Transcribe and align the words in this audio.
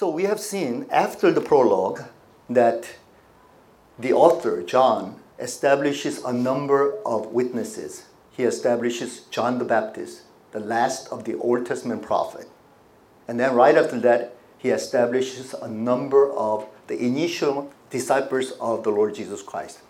So 0.00 0.08
we 0.08 0.22
have 0.22 0.40
seen 0.40 0.86
after 0.90 1.30
the 1.30 1.42
prologue 1.42 2.04
that 2.48 2.88
the 3.98 4.14
author, 4.14 4.62
John, 4.62 5.20
establishes 5.38 6.24
a 6.24 6.32
number 6.32 6.94
of 7.04 7.26
witnesses. 7.26 8.06
He 8.30 8.44
establishes 8.44 9.24
John 9.30 9.58
the 9.58 9.66
Baptist, 9.66 10.22
the 10.52 10.58
last 10.58 11.08
of 11.08 11.24
the 11.24 11.34
Old 11.34 11.66
Testament 11.66 12.00
prophet. 12.00 12.48
And 13.28 13.38
then 13.38 13.54
right 13.54 13.76
after 13.76 14.00
that, 14.00 14.34
he 14.56 14.70
establishes 14.70 15.52
a 15.52 15.68
number 15.68 16.32
of 16.32 16.66
the 16.86 16.98
initial 16.98 17.70
disciples 17.90 18.52
of 18.52 18.84
the 18.84 18.90
Lord 18.90 19.14
Jesus 19.14 19.42
Christ. 19.42 19.80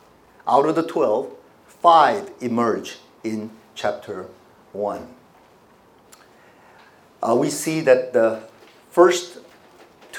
Out 0.45 0.69
of 0.69 0.75
the 0.75 0.83
12, 0.83 1.31
five 1.69 2.33
emerge 2.41 2.99
in 3.23 3.53
chapter 3.77 4.27
1. 4.73 5.07
Uh, 7.23 7.37
we 7.39 7.49
see 7.49 7.81
that 7.83 8.13
the 8.13 8.43
first 8.91 9.40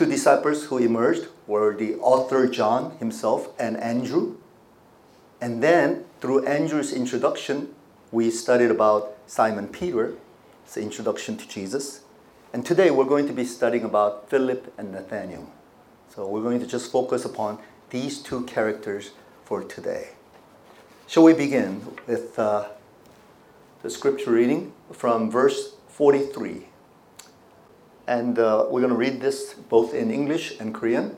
two 0.02 0.09
disciples 0.09 0.63
who 0.65 0.79
emerged 0.79 1.27
were 1.45 1.75
the 1.75 1.93
author 1.97 2.47
John 2.47 2.97
himself 2.97 3.50
and 3.59 3.78
Andrew. 3.78 4.37
And 5.39 5.61
then 5.61 6.05
through 6.19 6.43
Andrew's 6.47 6.92
introduction, 6.92 7.75
we 8.11 8.32
studied 8.32 8.71
about 8.71 9.15
Simon 9.28 9.68
Peter, 9.68 10.15
the 10.73 10.82
introduction 10.82 11.37
to 11.37 11.47
Jesus. 11.47 12.01
And 12.51 12.65
today 12.65 12.89
we're 12.89 13.06
going 13.06 13.28
to 13.28 13.33
be 13.33 13.45
studying 13.45 13.83
about 13.83 14.28
Philip 14.28 14.73
and 14.75 14.92
Nathaniel. 14.92 15.47
So 16.09 16.28
we're 16.28 16.42
going 16.42 16.61
to 16.61 16.65
just 16.65 16.92
focus 16.92 17.23
upon 17.23 17.59
these 17.92 18.18
two 18.23 18.42
characters 18.45 19.11
for 19.45 19.64
today. 19.64 20.14
Shall 21.06 21.21
we 21.21 21.33
begin 21.33 21.86
with 22.07 22.39
uh, 22.39 22.70
the 23.83 23.92
scripture 23.92 24.31
reading 24.31 24.73
from 24.92 25.29
verse 25.29 25.75
43? 25.89 26.71
And 28.11 28.38
uh, 28.39 28.65
we're 28.70 28.82
going 28.82 28.92
to 28.92 29.04
read 29.07 29.21
this 29.21 29.54
both 29.54 29.93
in 29.93 30.11
English 30.11 30.60
and 30.60 30.74
Korean. 30.74 31.15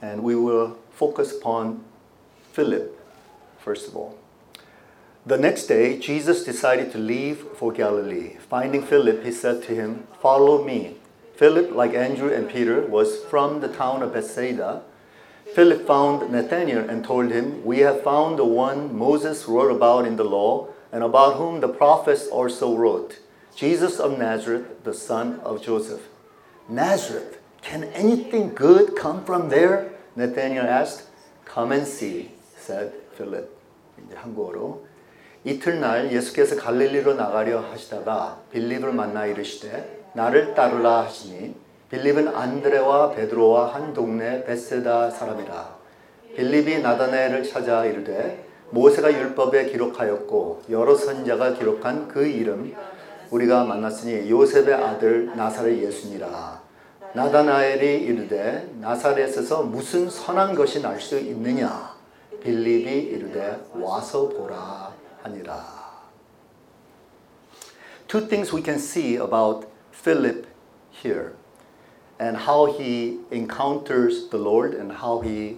And 0.00 0.22
we 0.22 0.34
will 0.34 0.78
focus 0.90 1.36
upon 1.36 1.84
Philip, 2.52 2.98
first 3.58 3.86
of 3.86 3.94
all. 3.94 4.16
The 5.26 5.36
next 5.36 5.66
day, 5.66 5.98
Jesus 5.98 6.42
decided 6.42 6.90
to 6.92 6.98
leave 6.98 7.40
for 7.58 7.70
Galilee. 7.70 8.36
Finding 8.48 8.82
Philip, 8.82 9.24
he 9.24 9.30
said 9.30 9.62
to 9.64 9.74
him, 9.74 10.06
Follow 10.22 10.64
me. 10.64 10.96
Philip, 11.34 11.72
like 11.72 11.92
Andrew 11.92 12.32
and 12.32 12.48
Peter, 12.48 12.80
was 12.80 13.22
from 13.24 13.60
the 13.60 13.68
town 13.68 14.02
of 14.02 14.14
Bethsaida. 14.14 14.84
Philip 15.54 15.86
found 15.86 16.32
Nathanael 16.32 16.88
and 16.88 17.04
told 17.04 17.30
him, 17.30 17.62
We 17.62 17.80
have 17.80 18.02
found 18.02 18.38
the 18.38 18.46
one 18.46 18.96
Moses 18.96 19.44
wrote 19.46 19.70
about 19.70 20.06
in 20.06 20.16
the 20.16 20.24
law, 20.24 20.68
and 20.90 21.04
about 21.04 21.36
whom 21.36 21.60
the 21.60 21.68
prophets 21.68 22.26
also 22.26 22.74
wrote 22.74 23.18
Jesus 23.56 23.98
of 23.98 24.18
Nazareth, 24.18 24.84
the 24.84 24.92
son 24.92 25.40
of 25.40 25.62
Joseph. 25.62 26.02
Nazareth, 26.68 27.40
can 27.62 27.84
anything 27.84 28.54
good 28.54 28.94
come 28.94 29.24
from 29.24 29.48
there? 29.48 29.92
Nathanael 30.14 30.68
asked. 30.68 31.04
Come 31.46 31.72
and 31.72 31.86
see, 31.86 32.32
said 32.58 32.92
Philip. 33.16 33.48
이제 34.04 34.14
한국어로 34.14 34.84
이틀날 35.44 36.12
예수께서 36.12 36.56
갈릴리로 36.56 37.14
나가려 37.14 37.60
하시다가 37.60 38.42
빌립을 38.52 38.92
만나 38.92 39.24
이르시되 39.24 40.04
나를 40.12 40.54
따르라 40.54 41.04
하시니 41.04 41.54
빌립은 41.88 42.28
안드레와 42.28 43.12
베드로와 43.12 43.74
한 43.74 43.94
동네 43.94 44.44
베세다 44.44 45.10
사람이라 45.10 45.76
빌립이 46.36 46.82
나다나엘을 46.82 47.44
찾아 47.44 47.86
이르되 47.86 48.44
모세가 48.70 49.12
율법에 49.14 49.66
기록하였고 49.66 50.64
여러 50.68 50.94
선자가 50.94 51.54
기록한 51.54 52.08
그 52.08 52.26
이름 52.26 52.74
우리가 53.29 53.63
만났으니 53.63 54.29
요셉의 54.29 54.73
아들 54.73 55.35
나사렛 55.35 55.77
예수니라. 55.81 56.61
나다나엘이 57.13 58.03
이르되 58.03 58.69
나사렛에서 58.79 59.63
무슨 59.63 60.09
선한 60.09 60.55
것이 60.55 60.81
날 60.81 60.99
수 60.99 61.17
있느냐? 61.19 61.95
빌립이 62.41 62.89
이르되 62.89 63.59
와서 63.73 64.27
보라 64.29 64.93
하니라. 65.23 65.81
Two 68.07 68.27
things 68.27 68.53
we 68.53 68.61
can 68.61 68.77
see 68.77 69.15
about 69.15 69.67
Philip 69.93 70.45
here 70.91 71.33
and 72.19 72.37
how 72.37 72.65
he 72.65 73.19
encounters 73.31 74.29
the 74.29 74.37
Lord 74.37 74.73
and 74.75 74.91
how 74.91 75.21
he 75.21 75.57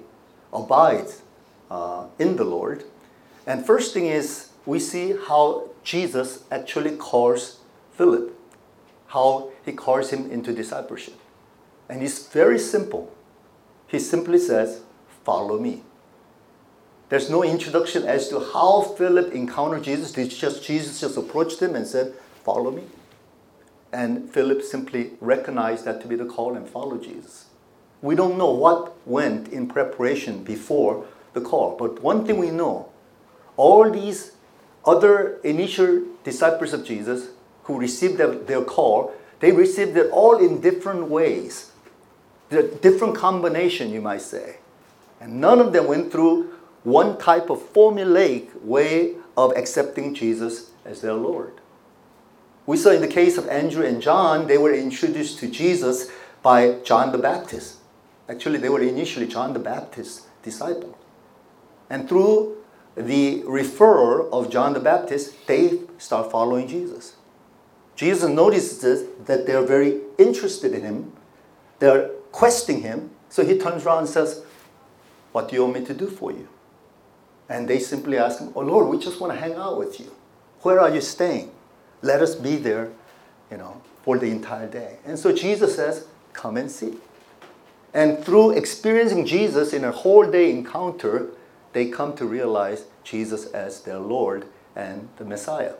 abides 0.51 1.23
uh, 1.71 2.05
in 2.19 2.35
the 2.35 2.45
Lord. 2.45 2.83
And 3.47 3.65
first 3.65 3.93
thing 3.93 4.05
is 4.05 4.49
we 4.65 4.79
see 4.79 5.15
how 5.27 5.69
Jesus 5.83 6.43
actually 6.51 6.95
calls 6.97 7.56
Philip, 7.98 8.32
how 9.08 9.50
he 9.64 9.72
calls 9.72 10.10
him 10.10 10.30
into 10.30 10.52
discipleship. 10.54 11.18
And 11.88 12.00
it's 12.00 12.28
very 12.28 12.58
simple. 12.58 13.12
He 13.88 13.98
simply 13.98 14.38
says, 14.38 14.82
Follow 15.24 15.58
me. 15.58 15.82
There's 17.08 17.28
no 17.28 17.42
introduction 17.42 18.04
as 18.04 18.28
to 18.28 18.38
how 18.38 18.82
Philip 18.82 19.32
encountered 19.32 19.82
Jesus. 19.82 20.12
Just 20.12 20.62
Jesus 20.62 21.00
just 21.00 21.16
approached 21.16 21.60
him 21.60 21.74
and 21.74 21.86
said, 21.86 22.14
Follow 22.44 22.70
me? 22.70 22.84
And 23.92 24.30
Philip 24.30 24.62
simply 24.62 25.12
recognized 25.20 25.84
that 25.84 26.00
to 26.02 26.06
be 26.06 26.14
the 26.14 26.26
call 26.26 26.54
and 26.54 26.68
followed 26.68 27.02
Jesus. 27.02 27.46
We 28.00 28.14
don't 28.14 28.38
know 28.38 28.52
what 28.52 28.94
went 29.06 29.48
in 29.48 29.66
preparation 29.66 30.44
before 30.44 31.04
the 31.32 31.40
call, 31.40 31.76
but 31.76 32.00
one 32.00 32.24
thing 32.24 32.38
we 32.38 32.50
know 32.50 32.90
all 33.56 33.90
these 33.90 34.32
other 34.84 35.40
initial 35.42 36.04
disciples 36.22 36.72
of 36.72 36.84
Jesus 36.84 37.30
who 37.68 37.78
received 37.78 38.16
their, 38.16 38.34
their 38.34 38.64
call, 38.64 39.14
they 39.40 39.52
received 39.52 39.96
it 39.96 40.10
all 40.10 40.38
in 40.38 40.60
different 40.60 41.08
ways. 41.08 41.70
The 42.48 42.62
different 42.62 43.14
combination, 43.14 43.92
you 43.92 44.00
might 44.00 44.22
say. 44.22 44.56
And 45.20 45.38
none 45.38 45.60
of 45.60 45.74
them 45.74 45.86
went 45.86 46.10
through 46.10 46.50
one 46.82 47.18
type 47.18 47.50
of 47.50 47.60
formulaic 47.74 48.48
way 48.62 49.16
of 49.36 49.52
accepting 49.54 50.14
Jesus 50.14 50.70
as 50.86 51.02
their 51.02 51.12
Lord. 51.12 51.60
We 52.64 52.78
saw 52.78 52.90
in 52.90 53.02
the 53.02 53.06
case 53.06 53.36
of 53.36 53.46
Andrew 53.48 53.84
and 53.84 54.00
John, 54.00 54.46
they 54.46 54.56
were 54.56 54.72
introduced 54.72 55.38
to 55.40 55.48
Jesus 55.48 56.10
by 56.42 56.78
John 56.84 57.12
the 57.12 57.18
Baptist. 57.18 57.76
Actually, 58.30 58.58
they 58.58 58.70
were 58.70 58.80
initially 58.80 59.26
John 59.26 59.52
the 59.52 59.58
Baptist's 59.58 60.26
disciple. 60.42 60.96
And 61.90 62.08
through 62.08 62.56
the 62.96 63.42
referral 63.42 64.30
of 64.32 64.50
John 64.50 64.72
the 64.72 64.80
Baptist, 64.80 65.46
they 65.46 65.80
start 65.98 66.30
following 66.30 66.66
Jesus. 66.66 67.17
Jesus 67.98 68.30
notices 68.30 69.08
that 69.24 69.44
they're 69.44 69.66
very 69.66 70.00
interested 70.18 70.72
in 70.72 70.82
him. 70.82 71.12
They're 71.80 72.10
questing 72.30 72.82
him. 72.82 73.10
So 73.28 73.44
he 73.44 73.58
turns 73.58 73.84
around 73.84 73.98
and 73.98 74.08
says, 74.08 74.44
What 75.32 75.48
do 75.48 75.56
you 75.56 75.62
want 75.64 75.80
me 75.80 75.84
to 75.84 75.94
do 75.94 76.06
for 76.06 76.30
you? 76.30 76.46
And 77.48 77.66
they 77.66 77.80
simply 77.80 78.16
ask 78.16 78.38
him, 78.38 78.52
Oh 78.54 78.60
Lord, 78.60 78.86
we 78.86 79.02
just 79.02 79.20
want 79.20 79.32
to 79.32 79.40
hang 79.40 79.54
out 79.54 79.78
with 79.78 79.98
you. 79.98 80.14
Where 80.62 80.78
are 80.78 80.94
you 80.94 81.00
staying? 81.00 81.50
Let 82.00 82.22
us 82.22 82.36
be 82.36 82.54
there, 82.54 82.92
you 83.50 83.56
know, 83.56 83.82
for 84.04 84.16
the 84.16 84.26
entire 84.26 84.68
day. 84.68 84.98
And 85.04 85.18
so 85.18 85.32
Jesus 85.32 85.74
says, 85.74 86.06
Come 86.32 86.56
and 86.56 86.70
see. 86.70 86.98
And 87.92 88.24
through 88.24 88.52
experiencing 88.52 89.26
Jesus 89.26 89.72
in 89.72 89.82
a 89.82 89.90
whole 89.90 90.30
day 90.30 90.52
encounter, 90.52 91.30
they 91.72 91.88
come 91.88 92.14
to 92.14 92.26
realize 92.26 92.84
Jesus 93.02 93.46
as 93.46 93.80
their 93.80 93.98
Lord 93.98 94.46
and 94.76 95.08
the 95.16 95.24
Messiah. 95.24 95.74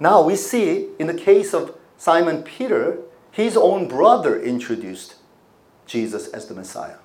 Now 0.00 0.22
we 0.22 0.34
see 0.34 0.88
in 0.98 1.06
the 1.06 1.14
case 1.14 1.52
of 1.52 1.76
Simon 1.98 2.42
Peter, 2.42 2.98
his 3.30 3.56
own 3.56 3.86
brother 3.86 4.40
introduced 4.40 5.16
Jesus 5.86 6.28
as 6.28 6.46
the 6.46 6.54
Messiah. 6.54 6.96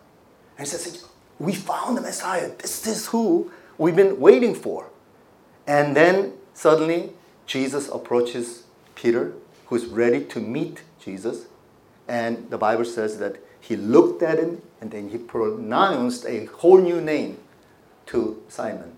And 0.58 0.66
he 0.66 0.72
says, 0.72 1.06
We 1.38 1.54
found 1.54 1.98
the 1.98 2.02
Messiah. 2.02 2.52
This 2.58 2.88
is 2.88 3.08
who 3.08 3.52
we've 3.78 3.96
been 3.96 4.20
waiting 4.20 4.56
for. 4.56 4.88
And 5.68 5.96
then 5.96 6.34
suddenly 6.54 7.12
Jesus 7.46 7.90
approaches 7.90 8.64
Peter, 8.96 9.34
who's 9.66 9.86
ready 9.86 10.24
to 10.26 10.40
meet 10.40 10.84
Jesus. 11.00 11.48
And 12.08 12.50
the 12.50 12.58
Bible 12.58 12.86
says 12.86 13.18
that 13.20 13.38
he 13.60 13.76
looked 13.76 14.24
at 14.24 14.40
him 14.40 14.62
and 14.80 14.92
then 14.92 15.10
he 15.10 15.18
pronounced 15.18 16.26
a 16.26 16.46
whole 16.46 16.80
new 16.80 17.02
name 17.02 17.40
to 18.06 18.42
Simon. 18.48 18.96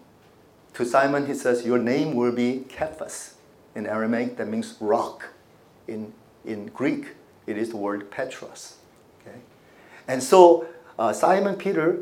To 0.75 0.85
Simon, 0.85 1.25
he 1.25 1.33
says, 1.33 1.65
Your 1.65 1.79
name 1.79 2.13
will 2.13 2.33
be 2.33 2.65
Cephas. 2.69 3.36
In 3.77 3.85
Aramaic, 3.85 4.37
that 4.37 4.47
means 4.47 4.75
rock. 4.79 5.29
In, 5.87 6.11
in 6.43 6.65
Greek, 6.69 7.09
it 7.45 7.59
is 7.59 7.69
the 7.69 7.77
word 7.77 8.09
Petros. 8.09 8.77
Okay? 9.21 9.37
And 10.07 10.23
so 10.23 10.67
uh, 10.97 11.13
Simon 11.13 11.55
Peter 11.55 11.99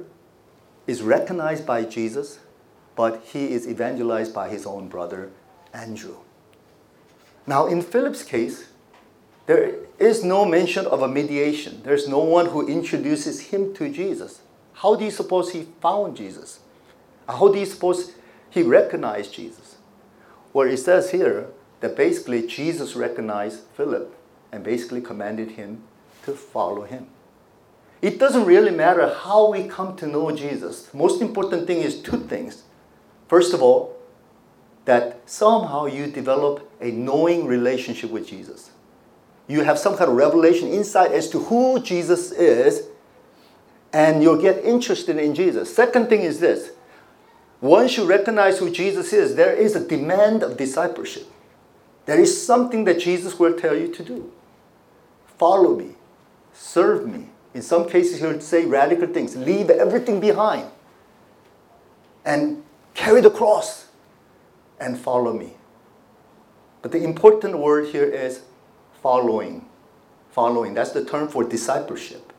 is 0.88 1.02
recognized 1.02 1.66
by 1.66 1.84
Jesus, 1.84 2.40
but 2.96 3.22
he 3.26 3.52
is 3.52 3.68
evangelized 3.68 4.34
by 4.34 4.48
his 4.48 4.66
own 4.66 4.88
brother 4.88 5.32
Andrew. 5.74 6.16
Now, 7.46 7.68
in 7.68 7.82
Philip's 7.82 8.24
case, 8.24 8.70
there 9.46 9.76
is 10.00 10.24
no 10.24 10.46
mention 10.46 10.86
of 10.86 11.02
a 11.02 11.10
mediation. 11.10 11.82
There's 11.84 12.08
no 12.08 12.20
one 12.20 12.46
who 12.46 12.66
introduces 12.66 13.48
him 13.48 13.74
to 13.74 13.90
Jesus. 13.90 14.40
How 14.76 14.96
do 14.96 15.04
you 15.04 15.12
suppose 15.12 15.52
he 15.52 15.68
found 15.82 16.16
Jesus? 16.16 16.62
How 17.28 17.50
do 17.50 17.60
you 17.60 17.66
suppose 17.66 18.14
he 18.50 18.64
recognized 18.64 19.34
Jesus? 19.34 19.76
Well, 20.54 20.70
it 20.70 20.78
says 20.78 21.12
here 21.12 21.50
that 21.86 21.96
basically 21.96 22.48
Jesus 22.48 22.96
recognized 22.96 23.60
Philip 23.76 24.12
and 24.52 24.64
basically 24.64 25.02
commanded 25.02 25.52
him 25.52 25.84
to 26.24 26.32
follow 26.32 26.82
him. 26.82 27.06
it 28.02 28.18
doesn't 28.18 28.46
really 28.46 28.72
matter 28.72 29.08
how 29.14 29.52
we 29.52 29.68
come 29.68 29.96
to 29.98 30.08
know 30.08 30.32
Jesus. 30.32 30.92
Most 30.96 31.22
important 31.22 31.68
thing 31.68 31.82
is 31.82 32.02
two 32.02 32.22
things. 32.22 32.64
First 33.28 33.54
of 33.54 33.62
all, 33.62 33.96
that 34.86 35.22
somehow 35.28 35.86
you 35.86 36.08
develop 36.08 36.68
a 36.82 36.90
knowing 36.90 37.46
relationship 37.46 38.10
with 38.10 38.28
Jesus. 38.28 38.72
You 39.48 39.62
have 39.62 39.78
some 39.78 39.96
kind 39.96 40.10
of 40.10 40.18
revelation 40.18 40.70
insight 40.70 41.12
as 41.12 41.30
to 41.30 41.40
who 41.40 41.80
Jesus 41.80 42.32
is, 42.32 42.88
and 43.94 44.24
you'll 44.24 44.42
get 44.42 44.66
interested 44.66 45.18
in 45.18 45.36
Jesus. 45.36 45.76
Second 45.76 46.10
thing 46.10 46.22
is 46.22 46.40
this 46.40 46.72
once 47.62 47.96
you 47.96 48.06
recognize 48.06 48.58
who 48.58 48.72
Jesus 48.72 49.14
is, 49.14 49.36
there 49.36 49.54
is 49.54 49.76
a 49.76 49.88
demand 49.88 50.42
of 50.42 50.58
discipleship. 50.58 51.28
There 52.06 52.20
is 52.20 52.46
something 52.46 52.84
that 52.86 53.00
Jesus 53.00 53.40
will 53.40 53.54
tell 53.54 53.76
you 53.76 53.88
to 53.94 54.04
do. 54.04 54.32
Follow 55.38 55.76
me, 55.76 55.96
serve 56.54 57.08
me. 57.08 57.30
In 57.54 57.62
some 57.62 57.90
cases, 57.90 58.20
he'll 58.20 58.40
say 58.42 58.66
radical 58.66 59.08
things 59.08 59.36
leave 59.36 59.70
everything 59.70 60.20
behind 60.20 60.70
and 62.26 62.64
carry 62.94 63.22
the 63.22 63.30
cross 63.30 63.88
and 64.80 65.00
follow 65.00 65.34
me. 65.34 65.54
But 66.82 66.92
the 66.92 67.04
important 67.04 67.58
word 67.58 67.88
here 67.88 68.04
is 68.04 68.42
following. 69.02 69.66
Following. 70.32 70.74
That's 70.74 70.92
the 70.92 71.06
term 71.06 71.28
for 71.28 71.44
discipleship. 71.44 72.34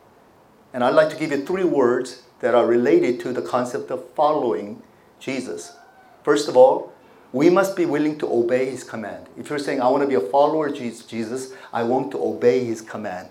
And 0.72 0.84
I'd 0.84 0.94
like 0.94 1.08
to 1.10 1.16
give 1.16 1.30
you 1.30 1.44
three 1.44 1.64
words 1.64 2.22
that 2.40 2.54
are 2.54 2.66
related 2.66 3.18
to 3.20 3.32
the 3.32 3.42
concept 3.42 3.90
of 3.90 4.08
following 4.10 4.82
Jesus. 5.18 5.76
First 6.22 6.48
of 6.48 6.56
all, 6.56 6.92
we 7.32 7.50
must 7.50 7.76
be 7.76 7.86
willing 7.86 8.18
to 8.18 8.32
obey 8.32 8.70
his 8.70 8.84
command. 8.84 9.26
If 9.36 9.50
you're 9.50 9.58
saying, 9.58 9.80
I 9.80 9.88
want 9.88 10.02
to 10.02 10.08
be 10.08 10.14
a 10.14 10.20
follower 10.20 10.68
of 10.68 10.74
Jesus, 10.74 11.52
I 11.72 11.82
want 11.82 12.10
to 12.12 12.22
obey 12.22 12.64
his 12.64 12.80
command. 12.80 13.28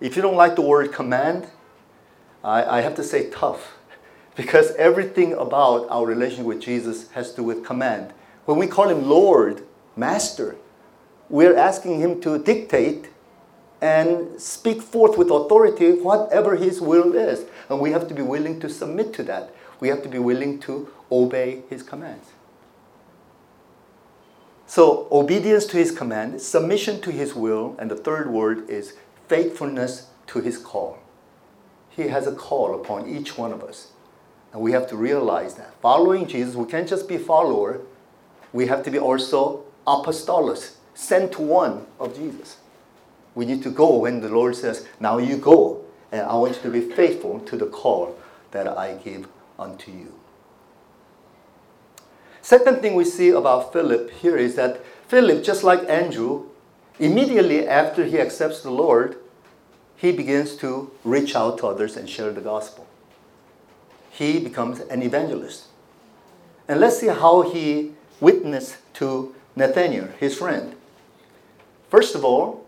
If 0.00 0.16
you 0.16 0.22
don't 0.22 0.36
like 0.36 0.56
the 0.56 0.62
word 0.62 0.92
command, 0.92 1.46
I, 2.44 2.78
I 2.78 2.80
have 2.80 2.94
to 2.96 3.04
say 3.04 3.30
tough. 3.30 3.72
Because 4.34 4.74
everything 4.76 5.34
about 5.34 5.86
our 5.90 6.06
relationship 6.06 6.46
with 6.46 6.62
Jesus 6.62 7.10
has 7.10 7.30
to 7.32 7.36
do 7.36 7.42
with 7.42 7.66
command. 7.66 8.14
When 8.46 8.56
we 8.56 8.66
call 8.66 8.88
him 8.88 9.06
Lord, 9.06 9.62
Master, 9.94 10.56
we're 11.28 11.54
asking 11.54 12.00
him 12.00 12.18
to 12.22 12.38
dictate 12.38 13.10
and 13.82 14.40
speak 14.40 14.80
forth 14.80 15.18
with 15.18 15.30
authority 15.30 15.92
whatever 15.92 16.56
his 16.56 16.80
will 16.80 17.14
is. 17.14 17.44
And 17.68 17.78
we 17.78 17.90
have 17.90 18.08
to 18.08 18.14
be 18.14 18.22
willing 18.22 18.58
to 18.60 18.70
submit 18.70 19.12
to 19.14 19.22
that 19.24 19.52
we 19.82 19.88
have 19.88 20.00
to 20.04 20.08
be 20.08 20.20
willing 20.20 20.60
to 20.60 20.88
obey 21.10 21.64
his 21.68 21.82
commands. 21.82 22.28
So, 24.74 25.06
obedience 25.12 25.66
to 25.66 25.76
his 25.76 25.90
command, 25.90 26.40
submission 26.40 27.02
to 27.02 27.10
his 27.10 27.34
will, 27.34 27.76
and 27.78 27.90
the 27.90 27.94
third 27.94 28.30
word 28.30 28.70
is 28.70 28.94
faithfulness 29.28 30.06
to 30.28 30.40
his 30.40 30.56
call. 30.56 30.98
He 31.90 32.04
has 32.08 32.26
a 32.26 32.32
call 32.32 32.74
upon 32.74 33.06
each 33.06 33.36
one 33.36 33.52
of 33.52 33.62
us. 33.62 33.88
And 34.50 34.62
we 34.62 34.72
have 34.72 34.88
to 34.88 34.96
realize 34.96 35.56
that. 35.56 35.78
Following 35.82 36.26
Jesus, 36.26 36.54
we 36.54 36.64
can't 36.64 36.88
just 36.88 37.06
be 37.06 37.18
follower, 37.18 37.82
we 38.54 38.66
have 38.68 38.82
to 38.84 38.90
be 38.90 38.98
also 38.98 39.62
apostolos, 39.86 40.76
sent 40.94 41.32
to 41.32 41.42
one 41.42 41.86
of 42.00 42.16
Jesus. 42.16 42.56
We 43.34 43.44
need 43.44 43.62
to 43.64 43.70
go 43.70 43.98
when 43.98 44.22
the 44.22 44.30
Lord 44.30 44.56
says, 44.56 44.88
Now 44.98 45.18
you 45.18 45.36
go, 45.36 45.84
and 46.10 46.22
I 46.22 46.34
want 46.36 46.56
you 46.56 46.62
to 46.62 46.70
be 46.70 46.80
faithful 46.80 47.40
to 47.40 47.58
the 47.58 47.66
call 47.66 48.18
that 48.52 48.66
I 48.66 48.94
give 48.94 49.28
unto 49.58 49.92
you. 49.92 50.21
Second 52.42 52.82
thing 52.82 52.96
we 52.96 53.04
see 53.04 53.30
about 53.30 53.72
Philip 53.72 54.10
here 54.10 54.36
is 54.36 54.56
that 54.56 54.84
Philip, 55.06 55.44
just 55.44 55.62
like 55.62 55.88
Andrew, 55.88 56.46
immediately 56.98 57.66
after 57.66 58.04
he 58.04 58.18
accepts 58.18 58.62
the 58.62 58.70
Lord, 58.70 59.16
he 59.96 60.10
begins 60.10 60.56
to 60.56 60.90
reach 61.04 61.36
out 61.36 61.58
to 61.58 61.68
others 61.68 61.96
and 61.96 62.10
share 62.10 62.32
the 62.32 62.40
gospel. 62.40 62.86
He 64.10 64.40
becomes 64.40 64.80
an 64.80 65.02
evangelist. 65.02 65.66
And 66.66 66.80
let's 66.80 66.98
see 66.98 67.06
how 67.06 67.42
he 67.42 67.92
witnessed 68.20 68.76
to 68.94 69.34
Nathaniel, 69.54 70.08
his 70.18 70.36
friend. 70.36 70.74
First 71.88 72.16
of 72.16 72.24
all, 72.24 72.66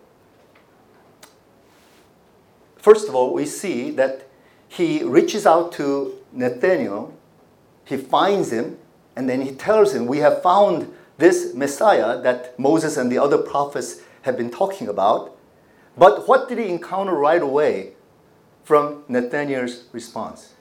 first 2.77 3.09
of 3.09 3.15
all, 3.17 3.35
we 3.35 3.47
see 3.47 3.91
that 3.93 4.29
he 4.69 5.03
reaches 5.03 5.47
out 5.47 5.73
to 5.73 6.15
Nathaniel, 6.33 7.13
he 7.85 7.97
finds 7.97 8.53
him, 8.53 8.79
and 9.17 9.29
then 9.29 9.43
he 9.43 9.53
tells 9.53 9.95
him, 9.95 10.07
We 10.07 10.19
have 10.19 10.43
found 10.43 10.93
this 11.19 11.55
Messiah 11.55 12.21
that 12.23 12.59
Moses 12.59 12.97
and 12.97 13.11
the 13.11 13.19
other 13.19 13.39
prophets 13.39 14.01
have 14.23 14.37
been 14.37 14.51
talking 14.51 14.89
about. 14.89 15.37
But 15.97 16.27
what 16.27 16.49
did 16.49 16.59
he 16.59 16.69
encounter 16.69 17.15
right 17.15 17.43
away 17.43 17.93
from 18.65 19.05
Nathaniel's 19.09 19.85
response? 19.93 20.55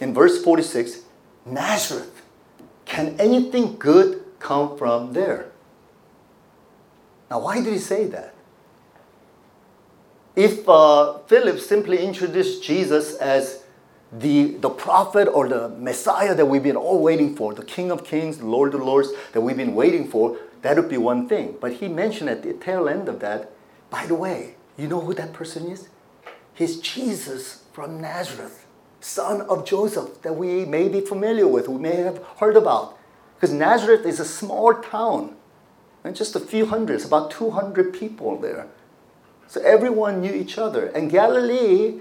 In 0.00 0.14
verse 0.14 0.42
46, 0.42 1.00
Nazareth, 1.46 2.22
can 2.84 3.18
anything 3.18 3.76
good 3.76 4.24
come 4.38 4.76
from 4.76 5.12
there? 5.12 5.50
Now, 7.30 7.40
why 7.40 7.62
did 7.62 7.72
he 7.72 7.78
say 7.78 8.06
that? 8.06 8.32
if 10.34 10.68
uh, 10.68 11.18
Philip 11.26 11.60
simply 11.60 12.04
introduced 12.04 12.62
Jesus 12.62 13.14
as 13.16 13.61
the, 14.12 14.52
the 14.58 14.68
prophet 14.68 15.26
or 15.26 15.48
the 15.48 15.70
Messiah 15.70 16.34
that 16.34 16.46
we've 16.46 16.62
been 16.62 16.76
all 16.76 17.00
waiting 17.02 17.34
for, 17.34 17.54
the 17.54 17.64
King 17.64 17.90
of 17.90 18.04
Kings, 18.04 18.42
Lord 18.42 18.74
of 18.74 18.82
Lords 18.82 19.10
that 19.32 19.40
we've 19.40 19.56
been 19.56 19.74
waiting 19.74 20.08
for, 20.08 20.36
that 20.60 20.76
would 20.76 20.88
be 20.88 20.98
one 20.98 21.28
thing. 21.28 21.56
But 21.60 21.74
he 21.74 21.88
mentioned 21.88 22.28
at 22.28 22.42
the 22.42 22.52
tail 22.52 22.88
end 22.88 23.08
of 23.08 23.20
that, 23.20 23.50
by 23.90 24.06
the 24.06 24.14
way, 24.14 24.54
you 24.76 24.86
know 24.86 25.00
who 25.00 25.14
that 25.14 25.32
person 25.32 25.70
is? 25.70 25.88
He's 26.54 26.78
Jesus 26.78 27.64
from 27.72 28.00
Nazareth, 28.00 28.66
son 29.00 29.40
of 29.42 29.64
Joseph, 29.64 30.20
that 30.22 30.34
we 30.34 30.64
may 30.66 30.88
be 30.88 31.00
familiar 31.00 31.48
with, 31.48 31.68
we 31.68 31.80
may 31.80 31.96
have 31.96 32.22
heard 32.38 32.56
about. 32.56 32.98
Because 33.34 33.52
Nazareth 33.52 34.04
is 34.04 34.20
a 34.20 34.24
small 34.24 34.74
town, 34.74 35.34
and 36.04 36.14
just 36.14 36.36
a 36.36 36.40
few 36.40 36.66
hundreds, 36.66 37.04
about 37.04 37.30
200 37.30 37.92
people 37.92 38.38
there. 38.38 38.68
So 39.48 39.60
everyone 39.62 40.20
knew 40.20 40.32
each 40.32 40.58
other. 40.58 40.86
And 40.86 41.10
Galilee 41.10 42.00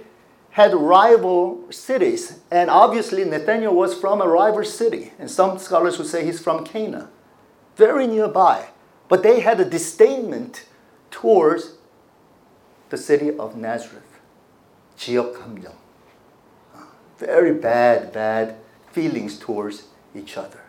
had 0.51 0.74
rival 0.74 1.65
cities, 1.71 2.39
and 2.51 2.69
obviously 2.69 3.24
Nathaniel 3.24 3.74
was 3.74 3.98
from 3.98 4.21
a 4.21 4.27
rival 4.27 4.63
city, 4.63 5.13
and 5.18 5.30
some 5.30 5.57
scholars 5.57 5.98
would 5.98 6.07
say 6.07 6.25
he's 6.25 6.42
from 6.42 6.65
Cana, 6.65 7.09
very 7.75 8.07
nearby. 8.07 8.68
But 9.07 9.24
they 9.24 9.39
had 9.42 9.59
a 9.59 9.65
disdainment 9.65 10.63
towards 11.09 11.75
the 12.89 12.98
city 12.98 13.36
of 13.38 13.56
Nazareth, 13.56 14.19
Jeokamyeong. 14.97 15.75
Very 17.18 17.54
bad, 17.54 18.11
bad 18.11 18.56
feelings 18.92 19.37
towards 19.37 19.83
each 20.16 20.37
other. 20.37 20.61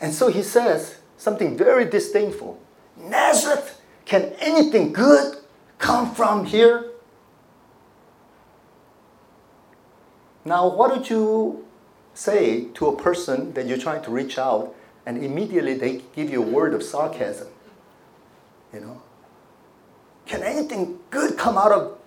And 0.00 0.12
so 0.12 0.28
he 0.28 0.42
says 0.42 0.98
something 1.16 1.56
very 1.56 1.84
disdainful 1.84 2.60
Nazareth, 2.96 3.80
can 4.04 4.34
anything 4.38 4.92
good 4.92 5.38
come 5.78 6.14
from 6.14 6.44
here? 6.44 6.90
Now, 10.44 10.68
what 10.68 10.90
would 10.90 11.08
you 11.08 11.64
say 12.12 12.66
to 12.74 12.88
a 12.88 12.96
person 12.96 13.52
that 13.54 13.66
you're 13.66 13.78
trying 13.78 14.02
to 14.04 14.10
reach 14.10 14.38
out 14.38 14.74
and 15.06 15.22
immediately 15.22 15.74
they 15.74 16.02
give 16.14 16.30
you 16.30 16.42
a 16.42 16.46
word 16.46 16.74
of 16.74 16.82
sarcasm? 16.82 17.48
You 18.72 18.80
know? 18.80 19.02
Can 20.26 20.42
anything 20.42 20.98
good 21.10 21.38
come 21.38 21.56
out 21.56 21.72
of 21.72 21.98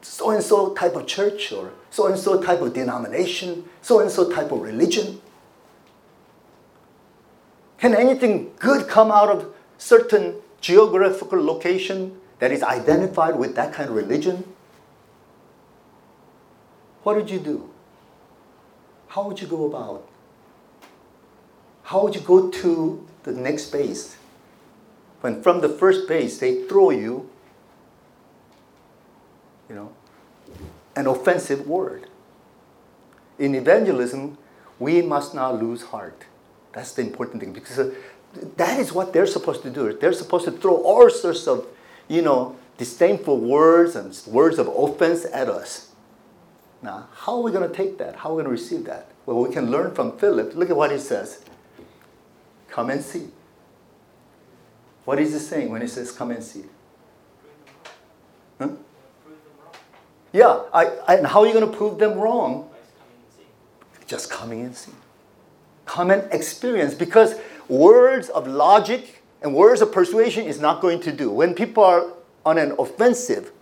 so 0.00 0.30
and 0.30 0.42
so 0.42 0.74
type 0.74 0.94
of 0.94 1.06
church 1.06 1.52
or 1.52 1.72
so 1.90 2.06
and 2.06 2.18
so 2.18 2.40
type 2.40 2.60
of 2.60 2.72
denomination, 2.72 3.64
so 3.82 4.00
and 4.00 4.10
so 4.10 4.30
type 4.30 4.52
of 4.52 4.60
religion? 4.60 5.20
Can 7.78 7.94
anything 7.94 8.52
good 8.58 8.88
come 8.88 9.10
out 9.10 9.28
of 9.28 9.54
certain 9.78 10.36
geographical 10.60 11.42
location 11.44 12.20
that 12.40 12.52
is 12.52 12.62
identified 12.62 13.36
with 13.36 13.54
that 13.54 13.72
kind 13.72 13.88
of 13.88 13.96
religion, 13.96 14.44
what 17.08 17.16
would 17.16 17.30
you 17.30 17.38
do? 17.38 17.70
How 19.06 19.26
would 19.26 19.40
you 19.40 19.46
go 19.46 19.64
about? 19.64 20.06
How 21.84 22.02
would 22.02 22.14
you 22.14 22.20
go 22.20 22.50
to 22.50 23.06
the 23.22 23.32
next 23.32 23.72
base? 23.72 24.18
When 25.22 25.42
from 25.42 25.62
the 25.62 25.70
first 25.70 26.06
base 26.06 26.36
they 26.36 26.64
throw 26.64 26.90
you, 26.90 27.30
you 29.70 29.74
know, 29.74 29.90
an 30.96 31.06
offensive 31.06 31.66
word. 31.66 32.08
In 33.38 33.54
evangelism, 33.54 34.36
we 34.78 35.00
must 35.00 35.34
not 35.34 35.62
lose 35.62 35.84
heart. 35.84 36.26
That's 36.72 36.92
the 36.92 37.00
important 37.00 37.40
thing 37.40 37.54
because 37.54 37.78
uh, 37.78 37.94
that 38.58 38.78
is 38.78 38.92
what 38.92 39.14
they're 39.14 39.32
supposed 39.38 39.62
to 39.62 39.70
do. 39.70 39.94
They're 39.94 40.12
supposed 40.12 40.44
to 40.44 40.50
throw 40.50 40.76
all 40.82 41.08
sorts 41.08 41.48
of, 41.48 41.66
you 42.06 42.20
know, 42.20 42.56
disdainful 42.76 43.38
words 43.38 43.96
and 43.96 44.14
words 44.26 44.58
of 44.58 44.68
offense 44.68 45.24
at 45.32 45.48
us. 45.48 45.87
Now, 46.82 47.08
how 47.12 47.36
are 47.36 47.42
we 47.42 47.50
going 47.50 47.68
to 47.68 47.74
take 47.74 47.98
that? 47.98 48.16
How 48.16 48.30
are 48.30 48.34
we 48.36 48.42
going 48.42 48.56
to 48.56 48.62
receive 48.62 48.84
that? 48.84 49.10
Well, 49.26 49.40
we 49.40 49.52
can 49.52 49.70
learn 49.70 49.94
from 49.94 50.16
Philip. 50.18 50.54
Look 50.54 50.70
at 50.70 50.76
what 50.76 50.92
he 50.92 50.98
says. 50.98 51.44
Come 52.68 52.90
and 52.90 53.02
see. 53.02 53.28
What 55.04 55.18
is 55.18 55.32
he 55.32 55.38
saying 55.38 55.70
when 55.70 55.80
he 55.80 55.88
says, 55.88 56.12
come 56.12 56.30
and 56.30 56.42
see? 56.42 56.64
Huh? 58.58 58.68
Yeah, 60.32 60.60
I, 60.72 60.86
I, 61.06 61.14
and 61.16 61.26
how 61.26 61.40
are 61.40 61.46
you 61.46 61.52
going 61.52 61.68
to 61.68 61.76
prove 61.76 61.98
them 61.98 62.18
wrong? 62.18 62.68
Just 64.06 64.30
coming 64.30 64.60
and 64.60 64.76
seeing. 64.76 64.96
Come 65.86 66.10
and 66.10 66.30
experience 66.32 66.94
because 66.94 67.34
words 67.68 68.28
of 68.28 68.46
logic 68.46 69.22
and 69.42 69.54
words 69.54 69.80
of 69.80 69.92
persuasion 69.92 70.44
is 70.44 70.60
not 70.60 70.80
going 70.80 71.00
to 71.00 71.12
do. 71.12 71.30
When 71.30 71.54
people 71.54 71.82
are 71.82 72.12
on 72.44 72.58
an 72.58 72.74
offensive, 72.78 73.52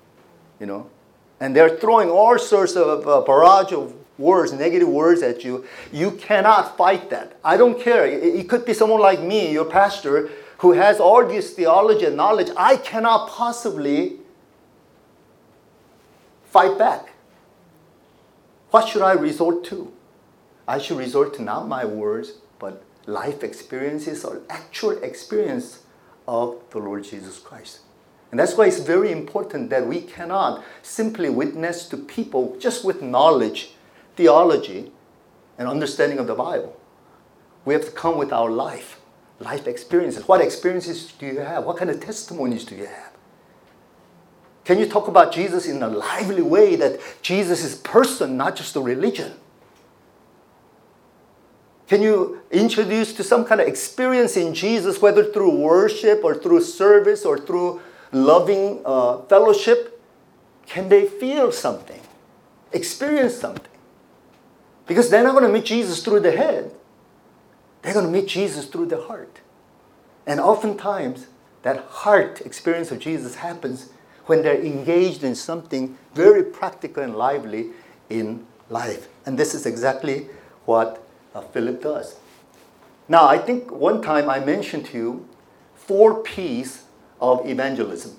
you 0.58 0.66
know, 0.66 0.90
and 1.40 1.54
they're 1.54 1.76
throwing 1.76 2.10
all 2.10 2.38
sorts 2.38 2.76
of 2.76 3.06
uh, 3.06 3.20
barrage 3.22 3.72
of 3.72 3.94
words, 4.18 4.52
negative 4.52 4.88
words 4.88 5.22
at 5.22 5.44
you, 5.44 5.66
you 5.92 6.10
cannot 6.12 6.76
fight 6.76 7.10
that. 7.10 7.38
I 7.44 7.56
don't 7.56 7.80
care. 7.80 8.06
It, 8.06 8.22
it 8.22 8.48
could 8.48 8.64
be 8.64 8.72
someone 8.72 9.00
like 9.00 9.20
me, 9.20 9.52
your 9.52 9.66
pastor, 9.66 10.30
who 10.58 10.72
has 10.72 10.98
all 11.00 11.26
this 11.26 11.52
theology 11.52 12.06
and 12.06 12.16
knowledge. 12.16 12.48
I 12.56 12.76
cannot 12.76 13.28
possibly 13.28 14.16
fight 16.46 16.78
back. 16.78 17.12
What 18.70 18.88
should 18.88 19.02
I 19.02 19.12
resort 19.12 19.64
to? 19.64 19.92
I 20.66 20.78
should 20.78 20.98
resort 20.98 21.34
to 21.34 21.42
not 21.42 21.68
my 21.68 21.84
words, 21.84 22.32
but 22.58 22.82
life 23.06 23.44
experiences 23.44 24.24
or 24.24 24.40
actual 24.48 24.92
experience 25.02 25.82
of 26.26 26.60
the 26.70 26.78
Lord 26.78 27.04
Jesus 27.04 27.38
Christ. 27.38 27.80
And 28.30 28.40
that's 28.40 28.56
why 28.56 28.66
it's 28.66 28.80
very 28.80 29.12
important 29.12 29.70
that 29.70 29.86
we 29.86 30.00
cannot 30.00 30.64
simply 30.82 31.30
witness 31.30 31.88
to 31.88 31.96
people 31.96 32.56
just 32.58 32.84
with 32.84 33.02
knowledge, 33.02 33.74
theology, 34.16 34.90
and 35.58 35.68
understanding 35.68 36.18
of 36.18 36.26
the 36.26 36.34
Bible. 36.34 36.78
We 37.64 37.74
have 37.74 37.84
to 37.84 37.90
come 37.90 38.18
with 38.18 38.32
our 38.32 38.50
life, 38.50 39.00
life 39.40 39.66
experiences. 39.66 40.26
What 40.28 40.40
experiences 40.40 41.12
do 41.12 41.26
you 41.26 41.40
have? 41.40 41.64
What 41.64 41.76
kind 41.76 41.90
of 41.90 42.00
testimonies 42.00 42.64
do 42.64 42.74
you 42.74 42.86
have? 42.86 43.12
Can 44.64 44.80
you 44.80 44.86
talk 44.86 45.06
about 45.06 45.32
Jesus 45.32 45.66
in 45.66 45.80
a 45.80 45.88
lively 45.88 46.42
way 46.42 46.74
that 46.74 46.98
Jesus 47.22 47.62
is 47.62 47.76
person, 47.76 48.36
not 48.36 48.56
just 48.56 48.74
a 48.74 48.80
religion? 48.80 49.32
Can 51.86 52.02
you 52.02 52.42
introduce 52.50 53.12
to 53.12 53.22
some 53.22 53.44
kind 53.44 53.60
of 53.60 53.68
experience 53.68 54.36
in 54.36 54.54
Jesus, 54.54 55.00
whether 55.00 55.24
through 55.24 55.56
worship 55.56 56.24
or 56.24 56.34
through 56.34 56.62
service 56.62 57.24
or 57.24 57.38
through 57.38 57.80
loving 58.12 58.82
uh, 58.84 59.22
fellowship? 59.22 60.00
Can 60.66 60.88
they 60.88 61.06
feel 61.06 61.52
something, 61.52 62.00
experience 62.72 63.34
something? 63.34 63.72
Because 64.86 65.10
they're 65.10 65.22
not 65.22 65.32
going 65.32 65.44
to 65.44 65.52
meet 65.52 65.64
Jesus 65.64 66.02
through 66.02 66.20
the 66.20 66.32
head, 66.32 66.74
they're 67.82 67.94
going 67.94 68.06
to 68.06 68.12
meet 68.12 68.28
Jesus 68.28 68.66
through 68.66 68.86
the 68.86 69.02
heart. 69.02 69.40
And 70.26 70.40
oftentimes, 70.40 71.26
that 71.62 71.84
heart 71.86 72.40
experience 72.42 72.90
of 72.92 72.98
Jesus 73.00 73.36
happens 73.36 73.90
when 74.26 74.42
they're 74.42 74.60
engaged 74.60 75.22
in 75.22 75.34
something 75.34 75.96
very 76.14 76.42
practical 76.42 77.02
and 77.02 77.16
lively 77.16 77.70
in 78.08 78.46
life. 78.68 79.08
And 79.24 79.38
this 79.38 79.54
is 79.54 79.66
exactly 79.66 80.28
what 80.64 81.02
uh, 81.34 81.40
Philip 81.40 81.82
does. 81.82 82.16
Now, 83.08 83.26
I 83.26 83.38
think 83.38 83.70
one 83.70 84.02
time 84.02 84.28
I 84.28 84.40
mentioned 84.40 84.86
to 84.86 84.98
you 84.98 85.28
four 85.74 86.22
P's 86.22 86.84
of 87.19 87.47
evangelism. 87.47 88.17